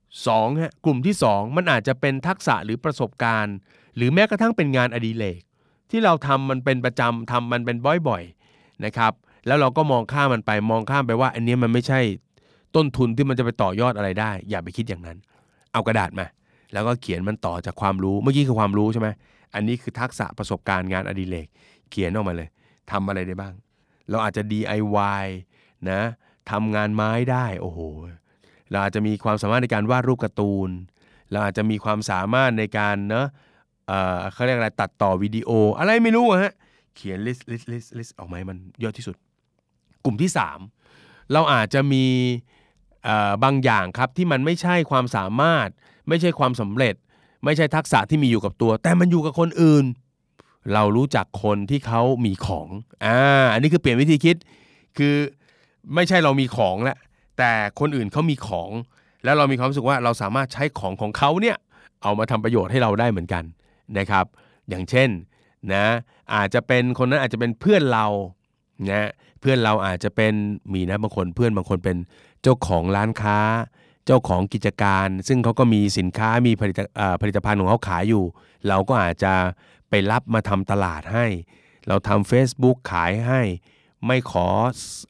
[0.10, 3.56] 2ฮะกลุ่มที่ 2 มันอาจจะเป็นทักษะหรือประสบการณ์
[3.96, 5.42] หรือแม้กระทั่งเป็นงานอดิเรก
[5.90, 9.14] ที่เราทำมันเป็นประจำทำมันเป็นบ่อยๆนะครับ
[9.48, 12.00] แล้วเราก็มองข้ามมันไปมองข้ามไปว่า อันนี้มันไม่ใช่
[12.76, 15.18] ต้นทุนที่มันจะไปต่อยอดอะไรได้ อย่าไปคิดอย่างนั้น
[15.74, 16.26] เอากระดาษมา
[16.74, 19.10] แล้วก็เขียนมันต่อจากความรู้เมื่อกี้คือความรู้ใช่ไหม
[19.54, 21.48] อันนี้คือทักษะประสบการณ์งานอดิเรก
[21.90, 22.50] เขียนออกมาเลย
[22.92, 23.54] ทำอะไรได้บ้าง
[24.10, 25.26] เราอาจจะ DIY
[25.92, 26.02] นะ
[26.52, 27.80] ทำงานไม้ได้โอ้โห
[28.70, 30.70] เราอาจจะมีความสามารถในการวาดรูปการ์ตูน
[31.32, 33.28] เราอาจจะมีความสามารถในการเนาะ
[33.88, 36.54] เออเขาเรียกอะไรตัดต่อวิดีโอ อะไรไม่รู้ฮะ
[36.96, 39.16] เขียน list list list list ออกมามันเยอะที่สุด
[40.06, 40.32] กลุ่มที่
[40.82, 42.06] 3 เราอาจจะมี
[43.44, 45.68] บางอย่างครับที่มันไม่ใช่ความสามารถ
[46.08, 46.96] ไม่ใช่ความสำเร็จ
[47.46, 49.86] ไม่ใช่ทักษะที่มีอยู่กับตัว แต่มันอยู่กับคนอื่น
[50.74, 52.68] เรารู้จักคนที่เขามีของ
[53.06, 53.18] อ่า
[53.54, 54.36] อันนี้คือเปลี่ยนวิธีคิด
[54.98, 55.16] คือ
[55.96, 56.98] ไม่ใช่เรามีของแล้ว
[57.38, 58.70] แต่คนอื่นเขามีของ
[59.24, 61.58] แล้วเรามีความรู้สึกว่าเราสามารถใช้ของของเขาเนี่ย
[62.04, 63.44] เอามาทำประโยชน์ให้เราได้เหมือนกัน
[63.98, 64.26] นะครับ
[64.70, 65.10] อย่างเช่น
[65.74, 65.86] นะ
[66.36, 68.06] อาจจะเป็นคนนั้นอาจจะเป็นเพื่อนเรา
[68.90, 69.10] นะ
[69.40, 70.34] เพื่อนเราอาจจะเป็น
[70.74, 71.98] มีนะบางคนเพื่อนบางคนเป็น
[72.42, 73.40] เจ้าของร้านค้า
[74.06, 76.80] เจ้าของกิจการ ซึ่งเขาก็มีสินค้ามีผลิต
[77.22, 78.24] ผลิตภัณฑ์ของเขาขายอยู่
[78.68, 79.34] เราก็อาจจะ
[79.90, 81.26] ไปรับมาทำตลาดให้
[81.88, 83.42] เราทำ Facebook ขายให้
[84.06, 84.48] ไม่ข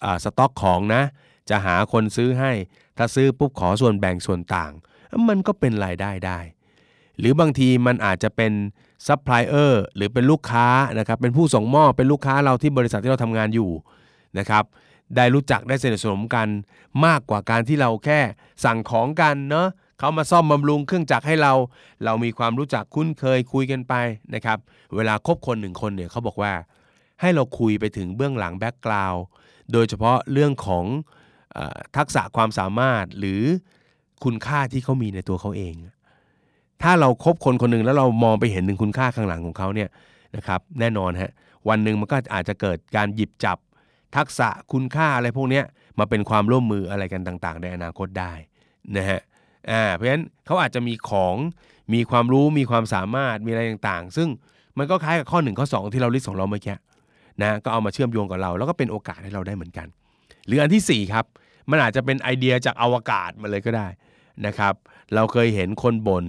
[0.04, 1.04] อสต็อกของนะ
[1.50, 2.52] จะหาคนซื้อให้
[2.98, 4.72] ถ้าซื้อปุ๊บขอส่วนแบ่งส่วนต่าง
[5.28, 6.40] มันก็เป็นรายได้ได้
[7.20, 8.52] หรือบางทีมันอาจจะเป็น
[9.08, 10.68] ซัพพลายเออร์หรือเป็นลูกค้า
[11.00, 13.70] นะครับ เป็นผู้ส่งมอบ เป็นลูกค้าเราที่บริษัทที่เราทำงานอยู่
[14.40, 14.64] นะครับ
[15.16, 16.48] ได้รู้จักได้สนิทสนมกัน
[17.06, 18.20] มากกว่าการที่เราแค่
[18.66, 19.68] สั่งของกันเนาะ
[20.00, 21.54] เขามาซ่อมบำรุงเครื่องจักรให้เรา
[22.04, 23.94] เรามีความรู้จักคุ้นเคยคุยกันไป
[24.36, 24.58] นะครับ
[24.96, 26.54] เวลาคบคนหนึ่งคนเนี่ยเขาบอกว่า
[27.24, 29.24] ให้เราคุยไปถึงเบื้องหลังแบ็กกราวด์
[29.72, 30.86] โดยเฉพาะเรื่องของ
[31.58, 31.60] อ
[31.98, 33.42] ทักษะความสามารถหรือ
[34.24, 35.76] คุณค่าที่เขามีในตัวเขาเอง
[36.82, 39.90] ถ้าเราครบคนคนหนึ่งแล้วเรามองไปเห็นถึงคุณค่าข้างหลังของเขาเนี่ย
[40.36, 41.32] นะครับแน่นอนฮะ
[41.70, 43.58] วันหนึ่งมันก็อาจจะเกิดการหยิบจับ
[44.16, 45.62] ทักษะคุณค่าอะไรพวกนี้
[46.00, 48.34] มาเป็นความร่วมมืออะไรกันต่าง ๆ ในอนาคตได้
[48.98, 49.20] นะฮะ
[49.70, 51.36] อ่าเพราะฉะนั้นเขาอาจจะมีของ
[51.94, 54.30] มีความรู้มีความสามารถมีอะไรต่างๆ ซึ่ง
[54.78, 56.76] มันก็คล้ายกับข้อ1ข้อ2 ที่เราลิสต์ของเราเมื่อกี้
[57.42, 59.88] นะก็เอามาเชื่อมโยงกับเรา แล้วก็เป็นโอกาสให้เราได้เหมือนกัน
[60.48, 61.26] หรืออันที่4ครับ
[61.70, 63.88] มันอาจจะเป็นไอเดียจากอวกาศมาเลยก็ได้
[64.46, 64.74] นะครับ
[65.16, 66.26] เราเคยเห็นคนบน่น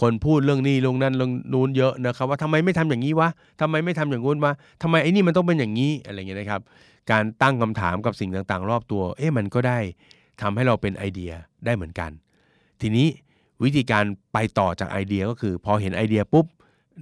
[0.00, 3.28] คนพูดเรื่องนี้เรื่องนั้นเรื่องนู้นเยอะนะครับว่าทำไมไม่ทำอย่างนี้วะ
[3.60, 4.52] ทำไมไม่ทำอย่างงู้นวะ
[4.82, 6.60] ทำไมไอ้นี่มันต้องเป็นอย่างนี้อะไรเงี้ยนะครับ
[7.10, 9.78] การตั้งคำถามกับสิ่งต่างๆ รอบตัว เอ๊ะมันก็ได้
[10.42, 11.32] ทำให้เราเป็นไอเดีย
[11.64, 12.10] ได้เหมือนกัน
[12.80, 13.06] ทีนี้
[13.64, 16.46] วิธีการไปต่อจากไอเดียก็คือ พอเห็นไอเดียปุ๊บ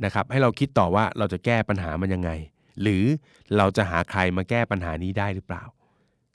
[0.05, 2.31] นะครับให้เราคิดต่อว่าเราจะแก้ปัญหามันยังไง
[2.83, 3.04] หรือ
[3.56, 5.62] เราจะหาใครมาแก้ปัญหานี้ได้หรือเปล่า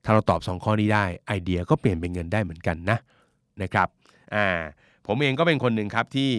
[0.04, 2.98] ถ้าเราตอบ 2 ข้อนี้ได้ไอเดียก็เปลี่ยนเป็นเงินได้เหมือนกันนะ
[3.62, 3.88] นะครับ
[4.36, 4.48] อ่า
[5.08, 6.32] ผมเองก็เป็นคนหนึ่งครับที่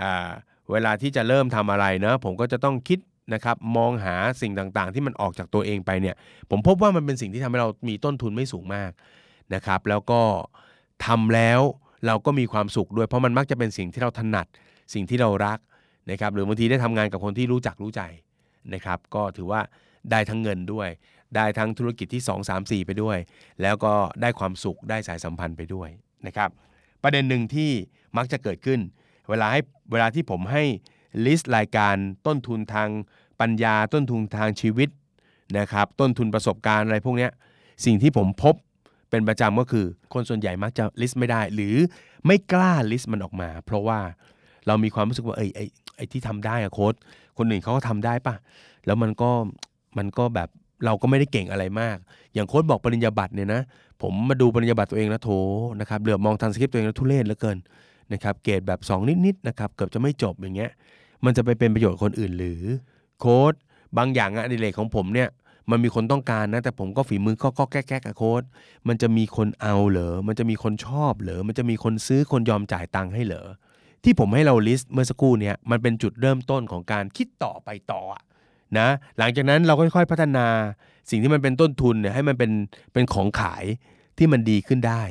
[0.00, 0.30] อ่า
[0.72, 2.98] เวลาที่จะเริ่มทำอะไรเนะผมก็จะต้องคิด
[3.34, 6.16] นะครับมองหาสิ่งต่างๆ ที่มันออกจากตัวเองไปเนี่ย
[6.50, 8.90] ผมพบว่ามันเป็นสิ่งที่ทำให้เรามีต้นทุนไม่สูงมาก
[9.54, 10.20] นะครับ แล้วก็
[11.06, 11.60] ทำแล้ว
[12.06, 14.46] เราก็มีความสุขด้วยเพราะมันมักจะเป็นสิ่งที่เราถนัด
[14.94, 15.58] สิ่งที่เรารัก
[16.10, 18.02] นะครับหรือบางทีได้ทำงานกับคนที่รู้จักรู้ใจ
[18.74, 19.60] นะครับ ก็ถือว่า
[20.10, 20.88] ได้ทั้งเงินด้วย
[21.36, 23.18] ได้ทั้งธุรกิจที่ 2 3 4 ไปด้วย
[23.62, 25.88] แล้วก็ได้ความสุขได้สายสัมพันธ์ไปด้วย
[26.26, 26.50] นะครับ
[27.02, 27.70] ประเด็นหนึ่งที่
[28.16, 28.80] มักจะเกิดขึ้น
[29.28, 29.60] เวลาให้
[29.92, 30.64] เวลาที่ผมให้
[31.26, 31.94] ลิสต์รายการ
[32.26, 32.88] ต้นทุนทาง
[33.40, 34.88] ปัญญาต้นทุนทางชีวิต
[35.58, 37.28] นะครับ ต้นทุนประสบการณ์อะไรพวกนี้
[37.84, 38.54] สิ่งที่ผมพบ
[39.10, 41.76] เป็นประจำก็คือ คนส่วนใหญ่มักจะ list ไม่ได้ หรือ
[42.26, 44.00] ไม่กล้า list มันออกมา เพราะว่า
[44.66, 45.50] เรามีความรู้สึกว่าเอ้ย
[45.96, 46.94] ไอ้ที่ทำได้อะโค้ช
[47.40, 48.34] คนอื่นเขาก็ทำได้ปะ
[48.86, 49.30] แล้วมันก็
[49.98, 50.48] มันก็แบบ
[50.84, 51.96] เราก็ไม่ได้เก่งอะไรมาก
[52.34, 53.60] อย่างโค้ชบอกปริญญาบัตรเนี่ยนะ
[54.02, 55.30] ผมมาดูปริญญาบัตรตัวเองแล้วโถ
[55.80, 57.58] นะครับเหลือบมองทางสคริปต์ตัวเองแล้วทุเรศเหลือเกิน
[58.12, 60.70] นะครับ เกรดแบบ 2 นิดๆนะครับ เกือบจะไม่จบอย่างเงี้ย
[61.24, 62.62] มันจะไปเป็นประโยชน์คนอื่นหรือ
[63.20, 63.54] โค้ด
[63.98, 65.28] บางอย่างอะดิเรกของผมเนี่ย
[65.70, 68.42] มันมีคนต้องการนะ แต่ผมก็ฝีมือก็ก็แก้แก้กับโค้ด
[68.88, 73.46] มันจะมีคนเอาเหรอ มันจะมีคนชอบเหรอ มันจะมีคนซื้อคนยอมจ่ายตังค์ให้เหรอ
[74.04, 78.02] ที่ผมให้เราลิสต์เมื่อสักครู่เนี่ยมันเป็นจุดเริ่มต้นของการคิดต่อไปต่อ
[78.78, 80.46] นะหลังจากนั้นเราค่อยๆพัฒนา
[81.10, 82.50] สิ่งที่มันเป็นต้นทุนเนี่ยให้มันเป็น
[82.92, 83.64] เป็นของขาย
[84.18, 85.02] ที่มันดีขึ้นได้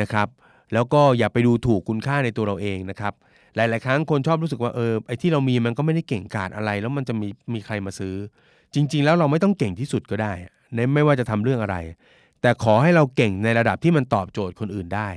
[0.00, 0.28] นะครับ
[0.72, 3.12] แล้วก็อย่าไปดูถูกคุณค่าในตัวเราเองนะครับ
[3.56, 8.14] หลาย ๆ ครั้งคนชอบรู้สึกว่าเออไอ้ที่เรามีมันก็ไม่ได้เก่งกาจอะไร แล้วมันจะมีมีใครมาซื้อ
[8.74, 10.32] จริง ๆ แล้วเราไม่ต้องเก่งที่สุดก็ได้
[10.74, 11.76] ในไม่ว่าจะทำเรื่องอะไร
[12.42, 15.08] แต่ขอให้เราเก่งในระดับที่มันตอบโจทย์คนอื่นได้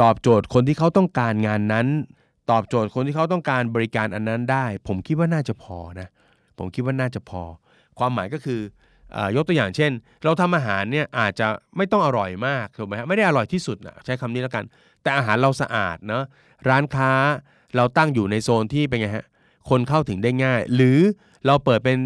[0.00, 1.86] ตอบโจทย์คนที่เขาต้องการงานนั้น
[2.50, 6.08] ตอบโจทย์คนที่เขาต้องการบริการอันนั้นได้ ผมคิดว่าน่าจะพอนะ
[6.58, 7.42] ผมคิดว่าน่าจะพอ
[7.98, 8.60] ความหมายก็คือ
[9.16, 9.92] อยกตัวอย่างเช่น
[10.24, 14.64] เราทำอาหารเนี่ยอาจจะไม่ต้องอร่อยมากถูกไหมฮะไม่ได้อร่อยที่สุดนะใช้คำนี้แล้วกัน
[15.02, 16.24] แต่อาหารเราสะอาดเนาะ
[16.68, 17.12] ร้านค้า
[17.76, 19.26] เราตั้งอยู่ในโซนที่เป็นไงฮะ
[19.70, 20.98] คนเข้าถึงได้ง่าย หรือ
[21.46, 21.98] เราเปิดเป็น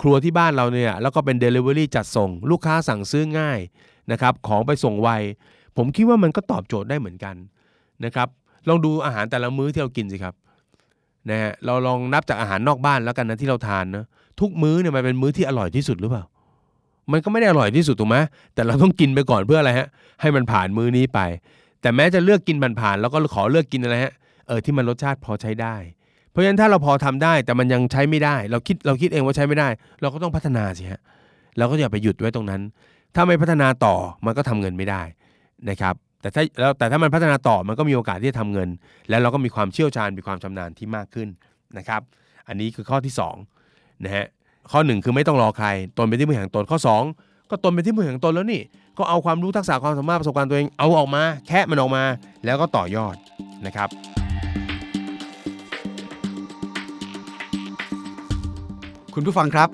[0.00, 3.60] ครัวที่บ้านเราเนี่ยแล้วก็เป็น Delivery จัดส่ง ลูกค้าสั่งซื้อง่าย
[4.12, 5.10] นะครับของไปส่งไว
[5.76, 7.36] ผมคิดว่ามันก็ตอบโจทย์ได้เหมือนกัน
[8.04, 8.28] นะครับ
[8.68, 10.34] ลองดูอาหารแต่ละมื้อที่เรากินสิครับ
[11.30, 14.04] นะฮะเราลองนับจากอาหารนอกบ้านแล้วกันนะที่เราทานนะ
[14.40, 16.24] ทุกมื้อเนี่ยมันเป็นมื้อที่อร่อยที่สุดหรือเปล่า
[17.12, 18.16] มันก็ไม่ได้อร่อยที่สุดถูกไหม
[18.54, 19.88] แต่เราต้องกินไปก่อนเพื่ออะไรฮะ
[20.20, 21.20] ให้มันผ่านมื้อนี้ไป
[21.80, 24.12] แต่แม้จะเลือกกินมันผ่านแล้วก็ขอเลือกกินอะไรฮะ
[24.46, 25.76] เออที่มันรสชาติพอใช้ได้
[26.30, 29.68] เพราะฉะนั้นถ้าเราพอทำได้แต่มันยังใช้ไม่ได้ เราคิดเราคิดเองว่าใช้ไม่ได้
[30.00, 31.00] เราก็ต้องพัฒนาสิฮะ
[31.58, 32.60] เราก็อย่าไปหยุดไว้ตรงนั้น
[33.14, 33.94] ถ้าไม่พัฒนาต่อ
[34.24, 35.02] มันก็ทำเงินไม่ได้
[35.68, 38.68] นะครับ แต่ถ้าแล้วแต่ถ้ามันพัฒนาต่อมันก็มีโอกาสที่จะทำเงิน
[39.08, 41.28] แล้วเราก็มีความเชี่ยวชาญมีความชำนาญที่มากขึ้น
[41.78, 42.00] นะครับ
[42.48, 43.36] อันนี้คือข้อที่สอง
[44.04, 44.26] นะฮะ
[44.70, 47.02] ข้อหนึ่งคือไม่ต้องรอใครตนเป็นที่พึ่งแห่งตนข้อสอง
[47.50, 48.62] ก็ตนเป็นที่พึ่งแห่งตนแล้วนี่
[48.98, 52.04] ก็เอาความรู้ทักษะความสามารถประสบการณ์ตัวเองเอาออกมา แคะมันออกมา
[52.44, 53.16] แล้วก็ต่อยอด
[53.66, 53.88] นะครับ
[59.14, 59.68] คุณผู้ฟังครับ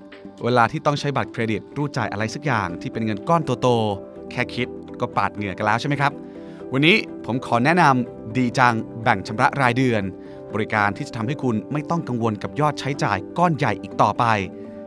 [0.44, 4.68] เวลาที่ต้องใช้บัตรเครดิตรูดจ่ายอะไรสักอย่างที่เป็นเงินก้อนโตๆแค่คิด
[5.00, 6.12] ก็ปาดเหงื่อกันแล้วใช่ไหมครับ
[6.72, 10.02] วันนี้ผมขอแนะนำดีจังแบ่งชำระรายเดือน
[10.54, 14.24] บริการที่จะทำให้คุณไม่ต้องกังวลกับยอดใช้จ่ายก้อนใหญ่อีกต่อไป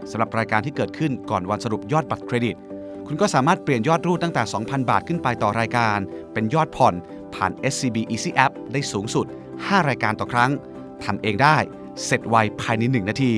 [0.10, 2.56] สำหรับรายการที่เกิดขึ้นก่อนวันสรุปยอดบัตรเครดิต
[3.08, 5.98] คุณก็สามารถเปลี่ยนยอดรูดตั้งแต่ 2,000 บาทขึ้นไปต่อรายการ
[6.34, 6.94] เป็นยอดผ่อน
[7.36, 9.26] ผ่าน SCB Easy App ได้สูงสุด
[9.58, 10.52] 5 รายการต่อครั้ง
[11.04, 11.58] ทำเองได้
[12.06, 13.34] เสร็จไวภายใน 1 นาที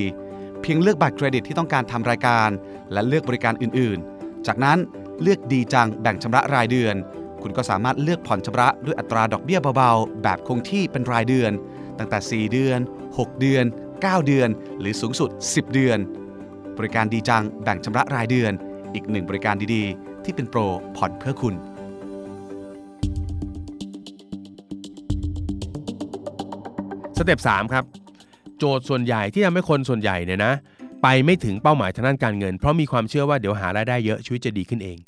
[0.62, 2.48] เพียงเลือกบัตรเครดิตที่ต้องการทำรายการ
[2.92, 4.78] และเลือกบริการอื่น ๆ จากนั้น
[5.22, 6.96] เลือกดีจังแบ่งชำระรายเดือน
[7.42, 11.52] คุณก็สามารถเลือกผ่อนชำระด้วยอัตราดอกเบี้ยเบาๆ แบบคงที่เป็นรายเดือน
[11.98, 12.78] ตั้งแต่ 4 เดือน
[13.10, 13.64] 6 เดือน
[13.96, 14.48] 9 เดือน
[14.80, 15.98] หรือสูงสุด 10 เดือน
[16.78, 18.52] บริการดีจังแบ่งชำระรายเดือน
[18.94, 20.60] อีกหนึ่งบริการดีๆ ที่เป็นโปร
[20.96, 21.54] ผ่อนเพื่อคุณ
[27.16, 27.84] สเต็ป3ครับ
[28.58, 30.52] โจทย์ส่วนใหญ่ที่ทำให้คนส่วนใหญ่เนี่ยนะ
[31.02, 34.98] ไปไม่ถึงเป้าหมายทางด้านการเงิน เพราะมีความเชื่อว่าเดี๋ยวหารายได้เยอะชีวิตจะดีขึ้นเอง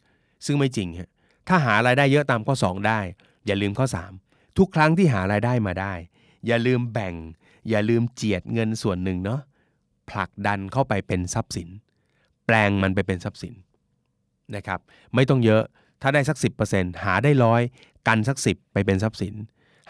[0.46, 1.08] ซึ่งไม่จริงฮะ
[1.48, 3.00] ถ้าหารายได้เยอะตามข้อ 2 ได้
[3.46, 3.86] อย่าลืมข้อ
[4.22, 5.94] 3 ทุกครั้งที่หารายได้มาได้
[6.46, 7.14] อย่าลืมแบ่ง
[7.70, 9.40] อย่าลืมเจียดเงินส่วนหนึ่งเนาะ
[10.10, 11.68] ผลักดันเข้าไปเป็นทรัพย์สิน
[12.46, 13.54] แปลงมันไปเป็นทรัพย์สิน
[14.56, 14.80] นะครับ
[15.14, 15.62] ไม่ต้องเยอะ
[16.02, 16.36] ถ้าได้สัก
[16.70, 17.62] 10%หาได้ร้อย
[18.08, 19.34] กันสัก 10 ไปเป็นทรัพย์สิน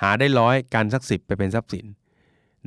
[0.02, 1.86] หาได้ร้อยกันสัก 10 ไปเป็นทรัพย์สิน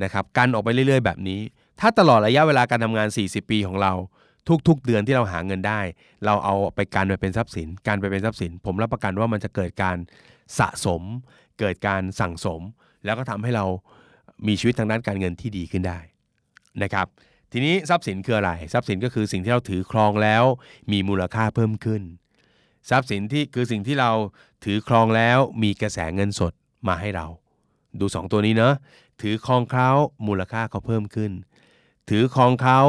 [0.02, 1.40] นะครับกันออกไปเรื่อยๆ แบบนี้
[1.80, 3.92] ถ้าตลอดระยะเวลาการทำงาน 40 ปีของเรา
[4.68, 5.80] ทุกๆ เดือนที่เราหาเงินได้
[6.24, 9.96] เราเอาไปกันไปเป็นทรัพย์สิน การไปเป็นทรัพย์สิน ผมรับประกันว่ามันจะเกิดการ
[10.58, 11.02] สะสม
[11.58, 12.60] เกิดการสั่งสม
[13.04, 13.64] แล้วก็ทำให้เรา
[14.46, 15.98] มีชีวิตทางด้านการเงินที่ดีขึ้นได้
[16.82, 17.06] นะครับ
[17.52, 20.44] ทีนี้ทรัพย์สินคืออะไร ทรัพย์สินก็คือสิ่งที่เราถือครองแล้ว
[20.92, 22.02] มีมูลค่าเพิ่มขึ้น
[22.90, 24.10] ทรัพย์สินที่คือสิ่งที่เรา
[24.64, 26.52] ถือครองแล้วมีกระแสเงินสด
[26.88, 27.26] มาให้เรา
[28.00, 28.74] ดู 2 ตัวนี้เนาะ
[29.22, 29.90] ถือครองเขา
[30.26, 31.32] มูลค่าเขาเพิ่มขึ้น
[32.10, 32.80] ถือครองเขา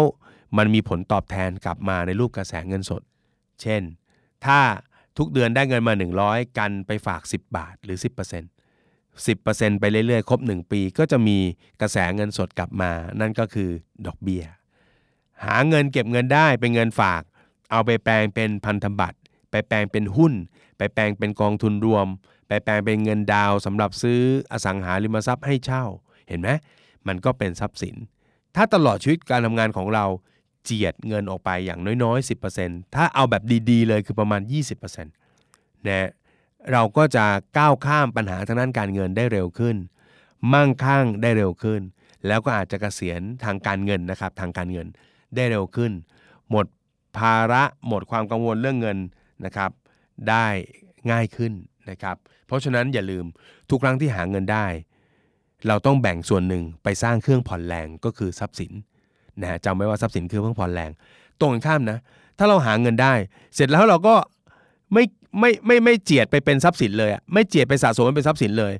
[0.57, 3.01] มันมีผลตอบแทนกลับมาในรูปกระแสเงินสด
[3.61, 3.81] เช่น
[4.45, 4.59] ถ้า
[5.17, 5.93] ทุกเดือนได้เงินมา
[6.25, 8.05] 100 กันไปฝาก 10 บาทหรือ 10%
[9.25, 11.37] 10%ไปเรื่อยๆ ครบ 1 ปีก็จะมี
[11.81, 13.69] กระแสเงินสดกลับมา นั่นก็คือ
[14.07, 14.43] ดอกเบี้ย
[15.45, 17.21] หาเงินเก็บเงินได้เป็นเงินฝาก
[17.71, 19.17] เอาไปแปลงเป็นพันธบัตร
[19.51, 20.33] ไปแปลงเป็นหุ้น
[20.77, 22.07] ไปแปลงเป็นกองทุนรวม
[22.47, 25.83] ไปแปลงเป็นเงินดาวสำหรับซื้ออสังหาริมทรัพย์ให้เช่า
[26.27, 26.49] เห็นไหม
[27.07, 27.95] มันก็เป็นทรัพย์สิน
[28.55, 30.05] ถ้าตลอดชีวิตการทำงานของเรา
[30.63, 34.41] เจียดเงินออกไปอย่างน้อยๆ 10%ถ้าเอาแบบดีๆ เลยคือประมาณ
[34.93, 36.09] 20%นะ
[36.71, 37.25] เราก็จะ
[37.57, 39.75] ก้าวข้ามปัญหาทางด้านการเงินได้เร็วขึ้น
[40.53, 41.81] มั่งคั่งได้เร็วขึ้น
[42.27, 44.87] แล้วก็อาจจะเกษียณทางการเงินนะครับทางการเงิน
[45.35, 45.91] ได้เร็วขึ้น
[46.49, 46.65] หมด
[47.17, 48.97] ภาระหมดความกังวลเรื่องเงิน
[49.45, 49.71] นะครับ
[50.29, 50.45] ได้
[51.11, 51.53] ง่ายขึ้น
[51.89, 52.15] นะครับ
[52.47, 53.25] เพราะฉะนั้นอย่าลืม
[53.69, 54.65] ทุกครั้งที่หาเงินได้
[55.67, 58.71] เราต้องแบ่งส่วนหนึ่งไปสร้างเครื่องผ่อนแรงก็คือทรัพย์สิน
[59.41, 60.91] นะจำไว้ว่าทรัพย์สินคือเครื่องผ่อนแรง
[61.39, 61.97] ตรงข้ามนะ
[62.37, 63.13] ถ้าเราหาเงินได้
[63.55, 64.15] เสร็จแล้วเราก็
[64.93, 65.03] ไม่
[65.39, 68.73] ไม่ไม่ไม่เจียดไปเป็นทรัพย์สินเลยอะไม่เจียดไปสะสมเป็นทรัพย์สินเลย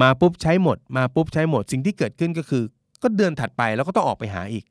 [0.00, 2.62] มาปุ๊บใช้หมด มาปุ๊บใช้หมด สิ่งที่เกิดขึ้นก็คือ
[3.02, 4.64] ก็เดือนถัดไปแล้วก็ต้องออกไปหาอีก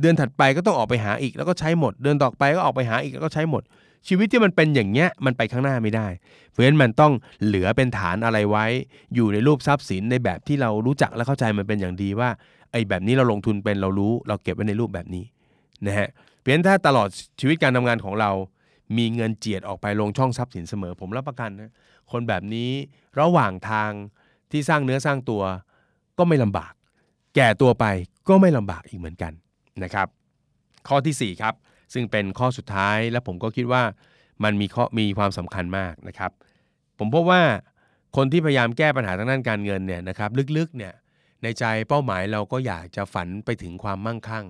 [0.00, 3.62] เดือนถัดไปก็ต้องออกไปหาอีก แล้วก็ใช้หมด เดือนต่อไปก็ออกไปหาอีกแล้วก็ใช้หมด
[4.08, 6.08] ชีวิตที่มันเป็นอย่างเงี้ยมันไปข้างหน้าไม่ได้
[6.50, 7.12] เพราะฉะนั้นมันต้อง
[7.44, 8.66] เหลือเป็นฐานอะไรไว้
[9.14, 12.30] อยู่ในรูปทรัพย์สินในแบบที่เรารู้จักและเข้าใจมันเป็นอย่างดีว่า
[12.72, 15.24] ไอ้แบบนี้เราลงทุนเป็นเรารู้เราเก็บไว้ในรูปแบบนี้
[15.86, 17.08] นะฮะเพราะฉะนั้นถ้าตลอด
[17.40, 18.30] ชีวิตการทำงานของเรา
[18.98, 21.72] มีเงินเจียดออกไปลงช่องทรัพย์สินเสมอ ผมรับประกันนะ
[22.10, 22.70] คนแบบนี้
[23.20, 23.90] ระหว่างทาง
[24.50, 25.42] ที่สร้างเนื้อสร้างตัว
[26.18, 26.72] ก็ไม่ลำบาก
[27.36, 27.86] แก่ตัวไป
[28.28, 29.32] ก็ไม่ลำบากอีกเหมือนกัน
[29.82, 30.06] นะครับ
[30.88, 31.54] ข้อทีสี่ 4 ครับ
[31.92, 33.82] ซึ่งเป็นข้อสุดท้ายและผมก็คิดว่า
[34.44, 36.30] มันมีข้อมีความสำคัญมากนะครับ
[36.98, 37.42] ผมพบว่า
[38.16, 40.92] คนที่พยายามแก้ปัญหาทางด้านการเงินเนี่ยนะครับลึกๆเนี่ย
[41.42, 44.46] ในใจเป้าหมายเราก็อยากจะฝันไปถึงความมั่งคั่ง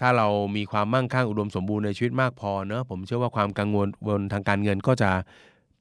[0.00, 5.10] ถ้าเรามีความมั่งคั่งอุดมสมบูรณ์ในชีวิตมากพอเนอะผมเชื่อว่าความกังวลวนทางการเงินก็จะ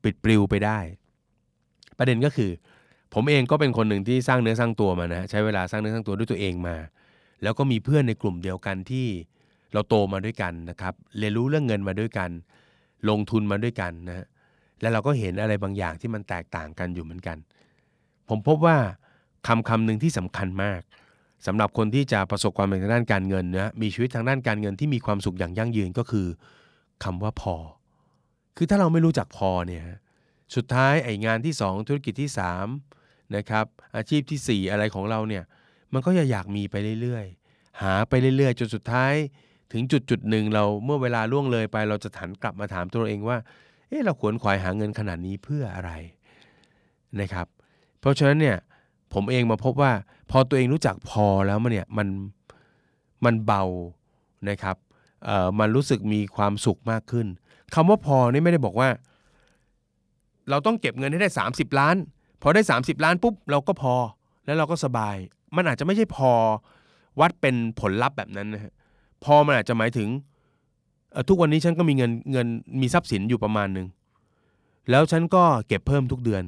[0.03, 0.79] ปิดปลิวไปได้
[1.97, 2.51] ประเด็นก็คือ
[3.13, 6.75] ผมเองก็เป็นคนหนึ่งที่สร้างเนื้อสร้างตัวมานะใช้เวลาสร้างเนื้อสร้างตัวด้วยตัวเองมา
[7.43, 9.07] แล้วก็มีเพื่อนในกลุ่มเดียวกันที่
[9.73, 12.29] เราโตมาด้วยกันนะครับเรียนรู้เรื่องเงินมาด้วยกัน
[13.09, 14.25] ลงทุนมาด้วยกันนะฮะ
[14.81, 17.37] แล้วเราก็เห็นอะไรบางอย่างที่มันแตกต่างกันอยู่เหมือนกัน
[18.29, 18.77] ผมพบว่า
[19.47, 20.81] คำคำหนึ่งที่สำคัญมาก
[21.45, 26.27] สำหรับคนที่จะประสบความสำเร็จทางด้านการเงินนะมีชีวิตทางด้านการเงินที่มีความสุขอย่างยั่งยืนก็คือ
[27.03, 27.55] คำว่าพอ
[28.57, 29.83] คือถ้าเราไม่รู้จักพอเนี่ย
[30.55, 32.29] สุดท้ายไอ้งานที่ 2 ธุรกิจที่
[32.81, 35.43] 3นะครับอาชีพทีสี่ 4 อะไรของเราเนี่ย
[35.93, 39.13] มันก็จะอยากมีไปเรื่อยๆ หาไปเรื่อยๆ จนสุดท้าย
[39.71, 43.37] ถึงจุดจุดหนึ่งเราเมื่อเวลาล่วงเลยไป เราจะถันกลับมาถามตัวเองว่า
[43.89, 45.91] เออ๊ะเราขวนขวายหาเงินขนาดนี้เพื่ออะไร
[47.19, 47.47] นะครับ
[47.99, 48.57] เพราะฉะนั้นเนี่ย
[49.13, 49.91] ผมเองมาพบว่า
[50.31, 52.07] พอตัวเองรู้จักพอแล้วมันเนี่ยมัน
[53.25, 53.63] มันเบา
[54.49, 54.75] นะครับ
[55.25, 57.27] เอ่อมันรู้สึกมีความสุขมากขึ้น
[57.73, 58.89] คำว่าพอนี่ไม่ได้บอกว่า
[60.49, 61.95] เราต้องเก็บเงินให้ได้ 30 ล้าน
[62.41, 63.93] พอได้ 30 ล้านปุ๊บเราก็พอ
[64.45, 65.15] แล้วเราก็สบาย
[65.55, 66.31] มันอาจจะไม่ใช่พอ
[67.19, 68.73] วัดเป็นผลลัพธ์แบบนั้นนะฮะ
[69.23, 70.09] พอมันอาจจะหมายถึง
[71.29, 72.47] ทุกวันนี้ฉันก็มีเงินเงิน
[72.81, 73.87] มีทรัพย์สินอยู่ประมาณหนึ่ง
[74.89, 76.43] แล้วฉันก็เก็บเพิ่มทุกเดือน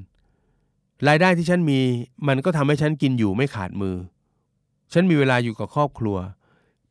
[1.07, 1.79] รายได้ที่ฉันมี
[2.27, 3.95] มันก็ทำให้ฉันกินอยู่ไม่ขาดมือ
[4.93, 6.17] ฉันมีเวลาอยู่กับครอบครัว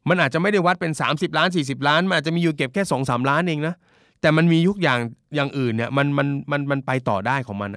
[0.09, 3.75] มันอาจจะไม่ได้วัดเป็น 30 ล้าน 40 ล้าน มันอาจจะมีอยู่เก็บแค่ 2 3 ล้านเองนะ
[4.21, 5.01] แต่มันมียุกอย่าง
[5.35, 7.71] อย่างอื่นเนี่ยมันมันมันมันไปต่อได้ของมัน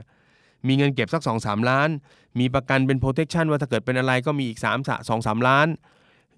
[0.67, 1.89] มีเงินเก็บสัก 2 3 ล้าน
[2.39, 4.65] มีประกันเป็น protection ว่าถ้าเกิดเป็นอะไรก็มีอีก3
[5.09, 5.67] 2 3 ล้าน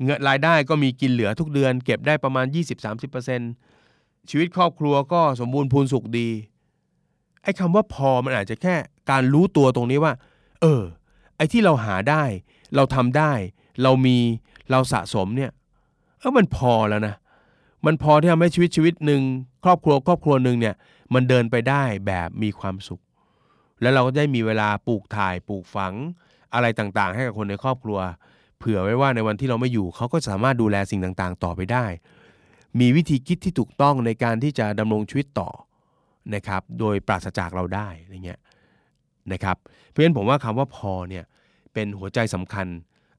[0.04, 2.46] เงินรายได้ก็มีกินเหลือทุกเดือน เก็บได้ประมาณ
[3.58, 6.30] 20-30%ชีวิตครอบครัวก็สมบูรณ์พูนสุขดี
[7.44, 8.76] ไอ้คำว่าพอมันอาจจะแค่
[9.10, 10.14] การรู้ตัวตรงนี้ว่า
[10.62, 10.82] เออ
[11.36, 12.24] ไอ้ที่เราหาได้
[12.76, 13.32] เราทำได้
[13.84, 14.18] เรามี
[14.72, 15.52] เราสะสมเนี่ย
[16.20, 17.16] เออมันพอแล้วนะ
[17.86, 19.22] มันพอที่ทำให้ชีวิตชีวิตหนึ่ง
[19.64, 20.76] ครอบครัวครอบครัวหนึ่งเนี่ย
[21.14, 23.02] มันเดินไปได้แบบมีความสุข
[23.82, 25.94] แล้วเราก็ได้มีเวลาปลูกถ่ายปลูกฝัง
[26.54, 28.00] อะไรต่างๆ ให้กับคนในครอบครัว
[28.58, 31.86] เผื่อไว้ว่าในวันที่เราไม่อยู่เขาก็สามารถดูแลสิ่งต่างๆ ต่อไปได้
[32.80, 35.50] มีวิธีคิดที่ถูกต้องในการที่จะดำรงชีวิตต่อ
[36.36, 38.40] นะครับ โดยปราศจากเราได้อะไรเงี้ย
[39.34, 39.58] นะครับ
[39.90, 41.24] เพราะฉะนั้นผมว่าคำว่าพอเนี่ย
[41.74, 42.68] เป็นหัวใจสำคัญ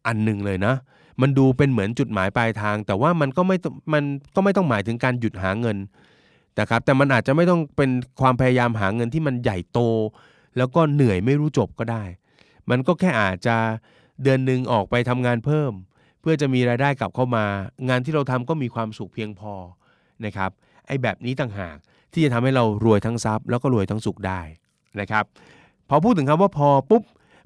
[0.07, 0.75] อันหนึ่งเลยนะ
[1.21, 5.77] มันดูเป็นเหมือนจุดหมายปลายทาง แต่ว่ามันก็ไม่ต้องมันก็ไม่ต้องหมายถึงการหยุดหาเงิน
[6.61, 9.81] นะครับ แต่มันอาจจะไม่ต้องเป็นความพยายามหาเงินที่มันใหญ่โต
[10.57, 12.05] แล้วก็เหนื่อยไม่รู้จบก็ได้
[12.71, 13.57] มันก็แค่อาจจะ
[14.23, 15.73] เดือนหนึ่งออกไปทำงานเพิ่ม
[16.21, 17.45] เพื่อจะมีรายได้กลับเข้ามา
[17.88, 19.53] งานที่เราทำก็มีความสุขเพียงพอ
[20.25, 20.51] นะครับ
[20.87, 21.77] ไอ้แบบนี้ต่างหาก
[22.12, 24.41] ที่จะทำให้เรารวยทั้งทรัพย์แล้วก็รวยทั้งสุขได้
[25.01, 25.25] นะครับ
[25.88, 27.03] พอพูดถึงคำว่าพอปุ๊บ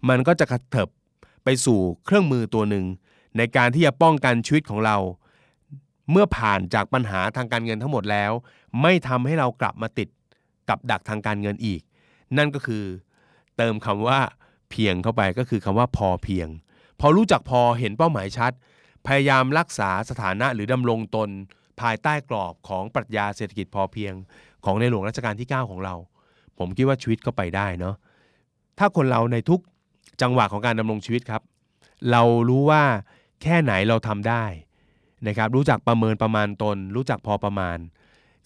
[0.09, 0.88] มันก็จะกระเถิบ
[1.44, 2.85] ไปสู่เครื่องมือตัวหนึ่ง
[3.37, 4.96] ในการที่จะป้องกันชีวิตของเรา
[6.11, 8.33] เมื่อผ่านจากปัญหาทางการเงินทั้งหมดแล้ว
[8.83, 10.09] ไม่ทำให้เรากลับมาติด
[10.68, 11.81] กับดักทางการเงินอีก
[12.37, 12.85] นั่นก็คือ
[13.57, 14.20] เติมคำว่า
[14.70, 16.49] เพียงเข้าไปก็คือคำว่าพอเพียง
[17.01, 18.53] พอรู้จักพอเห็นเป้าหมายชัด
[19.07, 21.29] พยายามรักษาสถานะหรือดำรงตน
[21.81, 24.14] ภายใต้กรอบของปรัชญาเศรษฐกิจพอเพียง
[24.64, 25.94] ของในหลวงรัชกาลที่ 9 ของเรา
[26.59, 27.94] ผมคิดว่าชีวิตก็ไปได้เนาะ
[28.79, 29.61] ถ้าคนเราในทุก
[30.23, 31.43] จังหวะของการดำรงชีวิตครับ
[32.11, 32.83] เรารู้ว่า
[33.43, 34.45] แค่ไหนเราทำได้
[35.27, 37.79] นะครับรู้จักประเมินประมาณตน รู้จักพอประมาณ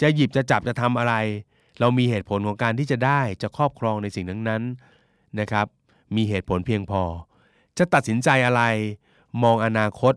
[0.00, 1.14] จะหยิบจะจับจะทำอะไร
[1.80, 5.66] เรามีเหตุผลของการที่จะได้จะครอบครองในสิ่งนั้นๆนะครับ
[6.16, 7.02] มีเหตุผลเพียงพอ
[7.78, 8.62] จะตัดสินใจอะไร
[9.42, 10.14] มองอนาคต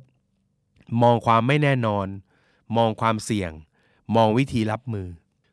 [1.02, 2.08] มองความไม่แน่นอน
[2.78, 3.52] มองความเสี่ยง
[4.16, 5.08] มองวิธีรับมือ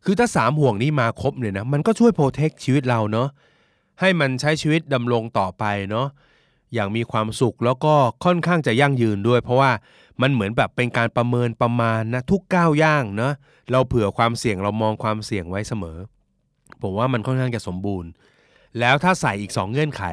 [0.05, 3.29] คือถ้าสามห่วงนี้มาครบเนี่ยนะมันก็ช่วยโปรเทคชีวิตเราเนาะ
[4.01, 6.09] ให้มันใช้ชีวิตดำรงต่อไปเนาะ
[6.75, 9.71] อย่างมีความสุขแล้วก็ค่อนข้างจะยั่งยืนด้วย เพราะว่า
[10.23, 13.33] มันเหมือนแบบเป็นการประเมินประมาณนะทุกก้าวย่างเนาะ
[13.73, 15.99] เราเผื่อความเสี่ยงเรามองความเสี่ยงไว้เสมอ
[16.83, 18.11] ผมว่ามันค่อนข้างจะสมบูรณ์
[18.81, 20.05] แล้วถ้าใส่อีก 2 เงื่อนไข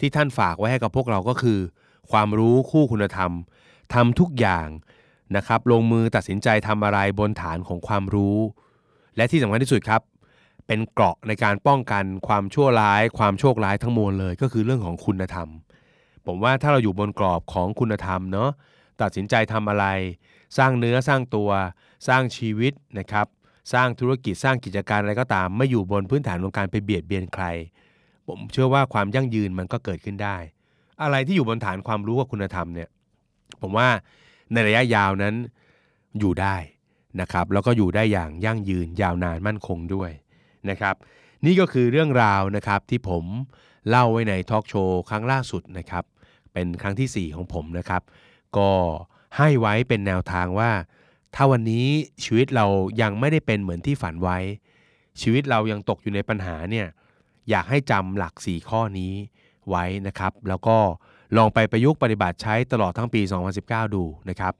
[0.00, 1.58] ที่ท่านฝากไว้ให้กับพวกเราก็คือ
[2.12, 3.32] ความรู้คู่คุณธรรม
[3.94, 4.68] ทำทุกอย่าง
[5.36, 8.38] นะครับลงมือตัดสินใจทำอะไรบนฐานของความรู้
[9.16, 10.00] และที่สำคัญที่สุดครับ
[10.72, 15.48] เป็นเกราะในการป้องกันความชั่วร้าย ความโชคร้ายทั้งมวลเลย ก็คือเรื่องของคุณธรรม
[16.26, 18.50] ผมว่าถ้าเราอยู่บนกรอบของคุณธรรมเนาะ
[19.00, 19.86] ตัดสินใจทำอะไร
[20.58, 21.50] สร้างเนื้อสร้างตัว
[22.08, 23.26] สร้างชีวิตนะครับ
[23.72, 27.44] สร้างธุรกิจสร้างกิจการอะไรก็ตาม ไม่อยู่บนพื้นฐานของการไปเบียดเบียนใคร
[28.26, 30.36] ผมเชื่อว่าความยั่งยืนมันก็เกิดขึ้นได้
[31.02, 32.88] อะไรที่อยู่บนฐานความรู้กับคุณธรรมเนี่ย
[33.62, 33.88] ผมว่า
[34.52, 35.34] ในระยะยาวนั้น
[36.18, 36.56] อยู่ได้
[37.20, 40.10] นะครับ แล้วก็อยู่ได้อย่างยั่งยืนยาวนานมั่นคงด้วย
[40.70, 40.94] นะครับ
[41.44, 43.24] นี่ก็คือเรื่องราวนะครับที่ผม
[43.88, 46.04] เล่าไว้ในทอล์กโชว์ครั้งล่าสุดนะครับ
[46.52, 48.02] เป็นครั้งทีสี่ 4 ของผมนะครับ
[48.56, 48.70] ก็
[49.36, 50.70] ให้ไว้เป็นแนวทางว่า
[51.34, 51.86] ถ้าวันนี้
[52.24, 52.66] ชีวิตเรา
[53.02, 54.38] ยังไม่ได้เป็นเหมือนที่ฝันไว้
[55.20, 56.86] ชีวิตเรายังตกอยู่ในปัญหาเนี่ย
[57.50, 59.12] อยากให้จำหลัก 4 ข้อนี้
[59.68, 60.76] ไว้นะครับ แล้วก็
[61.36, 63.20] ลองไปประยุกต์ปฏิบัติใช้ตลอดทั้งปี
[63.58, 64.54] 2019 ดูนะครับ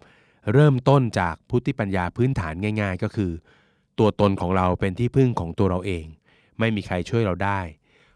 [0.53, 3.33] เริ่มต้นจากพุทธิปัญญาพื้นฐานง่าย ๆ ก็คือ
[4.01, 6.05] ตัวตนของเราเป็นที่พึ่งของตัวเราเอง
[6.59, 7.61] ไม่มีใครช่วยเราได้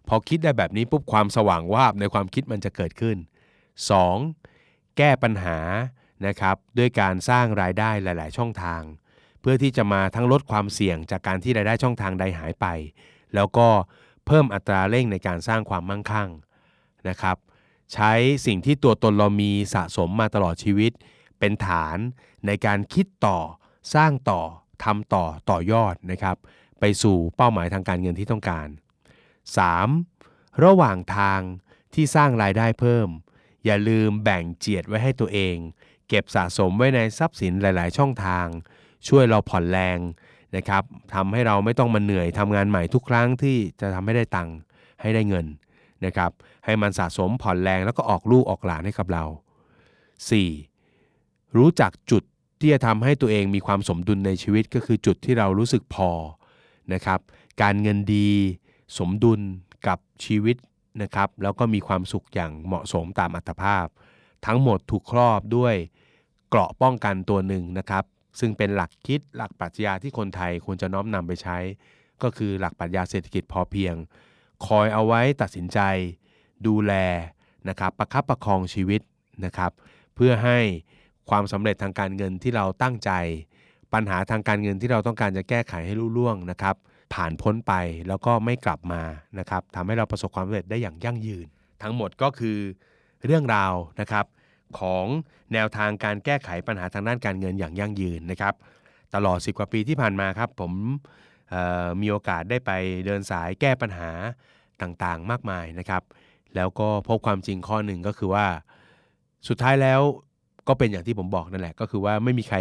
[0.08, 3.16] พอคิดได้แบบนี้ปุ๊บความสว่างวาบในความคิดมันจะเกิดขึ้น
[4.06, 4.96] 2.
[4.96, 5.58] แก้ปัญหา
[6.26, 8.82] นะครับด้วยการสร้างรายได้หลาย ๆ ช่องทาง
[9.40, 12.66] เพื่อที่จะมาทั้งลดความเสี่ยงจากการที่รายได้ช่องทางใดหายไป
[13.34, 13.68] แล้วก็
[14.26, 16.30] เพิ่มอัตราเร่งในการสร้างความมั่งคั่ง
[17.08, 17.36] นะครับ
[17.92, 18.12] ใช้
[18.46, 20.92] สิ่งที่ตัวตนเรามีสะสมมาตลอดชีวิต
[21.38, 21.96] เป็นฐาน
[22.46, 23.38] ในการคิดต่อ
[23.94, 24.42] สร้างต่อ
[24.84, 26.36] ทำต่อต่อยอดนะครับ
[26.80, 28.68] ไปสู่เป้าหมายทางการเงินที่ต้องการ
[29.46, 30.64] 3.
[30.64, 31.40] ระหว่างทาง
[31.94, 33.08] ที่สร้างรายได้เพิ่ม
[33.64, 35.56] อย่าลืมแบ่งเจียดไว้ให้ตัวเอง
[36.08, 38.46] เก็บสะสมไว้ในทรัพย์สินหลาย ๆ ช่องทาง
[39.08, 39.98] ช่วยเราผ่อนแรง
[40.56, 40.82] นะครับ
[41.14, 44.56] ทำให้เราไม่ต้องมาเหนื่อยทำงานใหม่ทุกครั้งที่จะทำให้ได้ตังค์
[45.00, 45.46] ให้ได้เงิน
[46.04, 46.30] นะครับ
[46.64, 49.24] ให้มันสะสมผ่อนแรงแล้วก็ออกลูกออกหลานให้กับเรา
[50.80, 51.56] 4.
[51.56, 52.22] รู้จักจุด
[52.64, 56.10] ที่จะทำให้ตัวเองมีความสมดุลในชีวิตก็คือจุดที่เรารู้สึกพอ
[56.92, 57.20] นะครับ
[57.62, 58.30] การเงินดี
[58.98, 59.40] สมดุล
[59.86, 60.56] กับชีวิต
[61.02, 63.86] นะครับ แล้วก็มีความสุขอย่างเหมาะสมตามอัตภาพ
[64.46, 65.74] ทั้งหมดถูกครอบด้วย
[66.48, 68.04] เกราะป้องกันตัวหนึ่งนะครับ
[68.40, 71.58] ซึ่งเป็นหลักคิดหลักปรัชญาที่คนไทยควรจะน้อมนำไปใช้
[72.22, 73.94] ก็คือหลักปรัชญาเศรษฐกิจพอเพียง
[74.66, 75.78] คอยเอาไว้ตัดสินใจ
[76.66, 76.92] ดูแล
[77.68, 79.00] นะครับประคับประคองชีวิต
[79.44, 79.72] นะครับ
[80.14, 80.58] เพื่อให้
[81.30, 83.10] ความสำเร็จทางการเงินที่เราตั้งใจ
[83.94, 86.76] ปัญหาทางการเงินที่เราต้องการจะแก้ไขให้รุ่ล่วงนะครับ
[87.14, 87.72] ผ่านพ้นไป
[88.08, 89.02] แล้วก็ไม่กลับมา
[89.38, 91.46] นะครับทำให้เราประสบความสำเร็จได้อย่างยั่งยืน
[91.82, 92.58] ทั้งหมดก็คือ
[93.26, 94.26] เรื่องราวนะครับ
[94.78, 95.06] ของ
[95.52, 98.54] แนวทางการแก้ไขปัญหาทางด้านการเงินอย่างยั่งยืนนะครับ
[99.14, 100.72] ตลอด 10 กว่าปีที่ผ่านมาครับ ผม
[102.00, 102.70] มีโอกาสได้ไป
[103.06, 104.10] เดินสายแก้ปัญหา
[104.82, 106.02] ต่างๆ มากมายนะครับ
[106.54, 108.46] แล้วก็พบความจริงข้อหนึ่งก็คือว่า
[109.48, 110.00] สุดท้ายแล้ว
[110.68, 112.58] ก็เป็นอย่างที่ผมบอกนั่นแหละ ก็คือว่าไม่มีใคร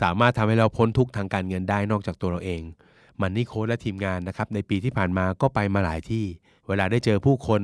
[0.00, 2.62] สามารถทำให้เราพ้นทุกทางการเงินได้นอกจากตัวเราเอง
[3.20, 6.24] มันนี่โค้ดและทีมงานนะครับในปีที่ผ่านมาก็ไปมาหลายที่
[6.68, 7.62] เวลาได้เจอผู้คน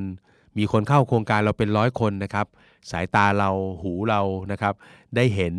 [0.59, 2.47] มีคนเข้าโครงการเราเป็นร้อยคนนะครับ
[2.91, 3.51] สายตาเรา
[3.83, 4.21] หูเรา
[4.53, 4.75] นะครับ
[5.17, 5.55] ได้เห็น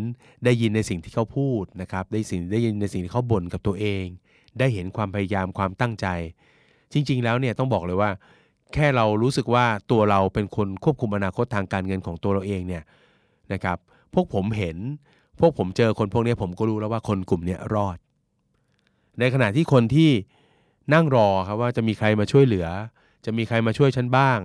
[0.46, 4.06] ได้ยินในสิ่งที่เขาพูดนะครับ ได้สิ่งได้ยินในสิ่งที่เขาบ่นกับตัวเอง
[4.60, 6.08] ได้เห็นความพยายามความตั้งใจ
[6.94, 8.10] จริง ๆ แล้วเนี่ยต้องบอกเลยว่า
[8.74, 12.84] แค่เรารู้สึกว่าตัวเราเป็นคนควบคุมอนาคตทางการเงินของตัวเราเองเนี่ย
[13.54, 13.78] นะครับ
[14.16, 14.78] พวกผมเห็น
[15.40, 17.98] พวกผมเจอคนพวกนี้ผมก็รู้แล้วว่าคนกลุ่มนี้รอด
[19.20, 20.12] ในขณะที่คนที่
[20.94, 22.68] นั่งรอครับว่าจะมีใครมาช่วยเหลือ
[23.26, 24.40] จะมีใครมาช่วยฉันบ้าง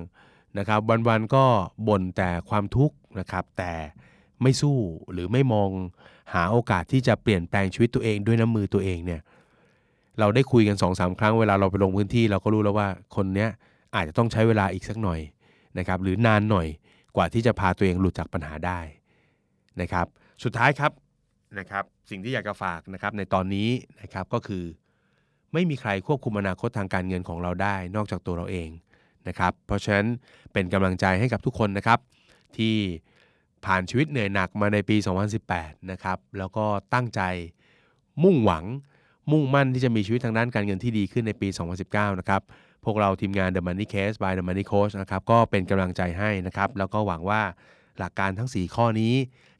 [0.58, 1.44] นะครับวันๆก็
[1.88, 3.72] บ่นแต่ความทุกข์นะครับ แต่
[4.42, 4.78] ไม่สู้
[5.12, 5.70] หรือไม่มอง
[6.34, 9.20] หาโอกาสที่จะเปลี่ยนแปลงชีวิตตัวเองด้วยน้ำมือตัวเองเนี่ย
[10.18, 13.50] เราได้คุยกัน2อสาครั้งเวลาเราไปลงพื้นที่เราก็รู้แล้วว่าคนเนี้ย
[13.94, 15.20] อาจจะต้องใช้เวลาอีกสักหน่อย
[15.78, 16.66] นะครับหรือนานหน่อย
[17.16, 18.80] กว่าที่จะพาตัวเองหลุดจากปัญหาได้
[19.80, 20.06] นะครับ
[20.44, 20.92] สุดท้ายครับ
[21.58, 23.68] นะครับ สิ่งที่อยากจะฝากนะครับในตอนนี้
[24.02, 24.64] นะครับก็คือ
[25.52, 28.68] ไม่มีใครควบคุมอนาคตทางการเงินของเราได้ นอกจากตัวเราเอง
[29.28, 30.06] นะครับ เพราะฉะนั้น
[30.52, 31.98] เป็นกำลังใจให้กับทุกคนนะครับ
[32.56, 32.76] ที่
[33.64, 34.96] ผ่านชีวิตเหนื่อยหนักมาในปี
[35.42, 37.20] 2018 นะครับ แล้วก็ตั้งใจ
[38.22, 38.64] มุ่งหวัง
[39.30, 41.48] มุ่งมั่นที่จะมีชีวิตทางด้านการเงินที่ดีขึ้นในปี
[41.84, 42.42] 2019 นะครับ
[42.84, 47.42] พวกเราทีมงาน The Money Case by The Money Coach นะครับ ก็เป็นกำลังใจให้นะครับ แล้วก็หวังว่า
[48.00, 49.14] หลักการทั้ง 4 ข้อนี้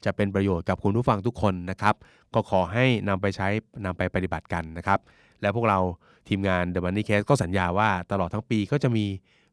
[0.05, 1.95] จะเป็นประโยชน์กับคุณผู้ฟังทุกคนนะครับ
[2.33, 3.47] ก็ขอให้นำไปใช้
[3.85, 4.99] นำไปปฏิบัติกันนะครับ
[5.41, 5.79] และพวกเรา
[6.27, 9.05] ทีมงาน The Money Case ก็สัญญาว่าตลอดทั้งปีก็จะมี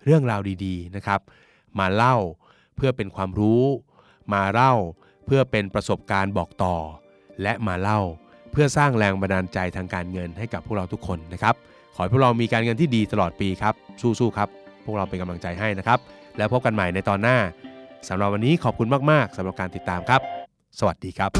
[0.04, 1.20] เรื่องราวดีๆนะครับ
[1.78, 2.16] มาเล่า
[2.76, 3.62] เพื่อเป็นความรู้
[4.34, 4.72] มาเล่า
[5.26, 6.76] เพื่อเป็นประสบการณ์บอกต่อ
[7.42, 8.00] และมาเล่า
[8.52, 11.54] เพื่อสร้างแรงบันดาลใจทางการเงินให้กับพวกเราทุกคนนะครับ
[11.94, 14.48] ขอให้พวกเรามีการเงินที่ดีตลอดปีครับ สู้ๆครับ
[14.84, 15.98] พวกเราเป็นกำลังใจให้นะครับ
[16.36, 17.36] แล้วพบกันใหม่ในตอนหน้า
[18.08, 20.20] สำหรับวันนี้ขอบคุณมาก ๆสำหรับการติดตามครับ
[20.78, 21.30] สวัสดีครับ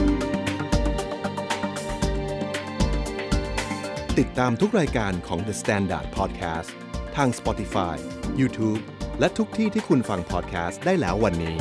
[4.18, 6.70] ติดตามทุกรายการของ The Standard Podcast
[7.16, 7.96] ทาง Spotify,
[8.40, 8.80] YouTube
[9.20, 11.58] และทุกที่ที่คุณฟัง podcast ได้แล้ววันนี้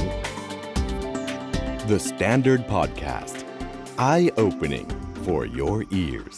[1.90, 3.38] The Standard Podcast
[4.12, 4.88] Eye Opening
[5.26, 6.38] for your ears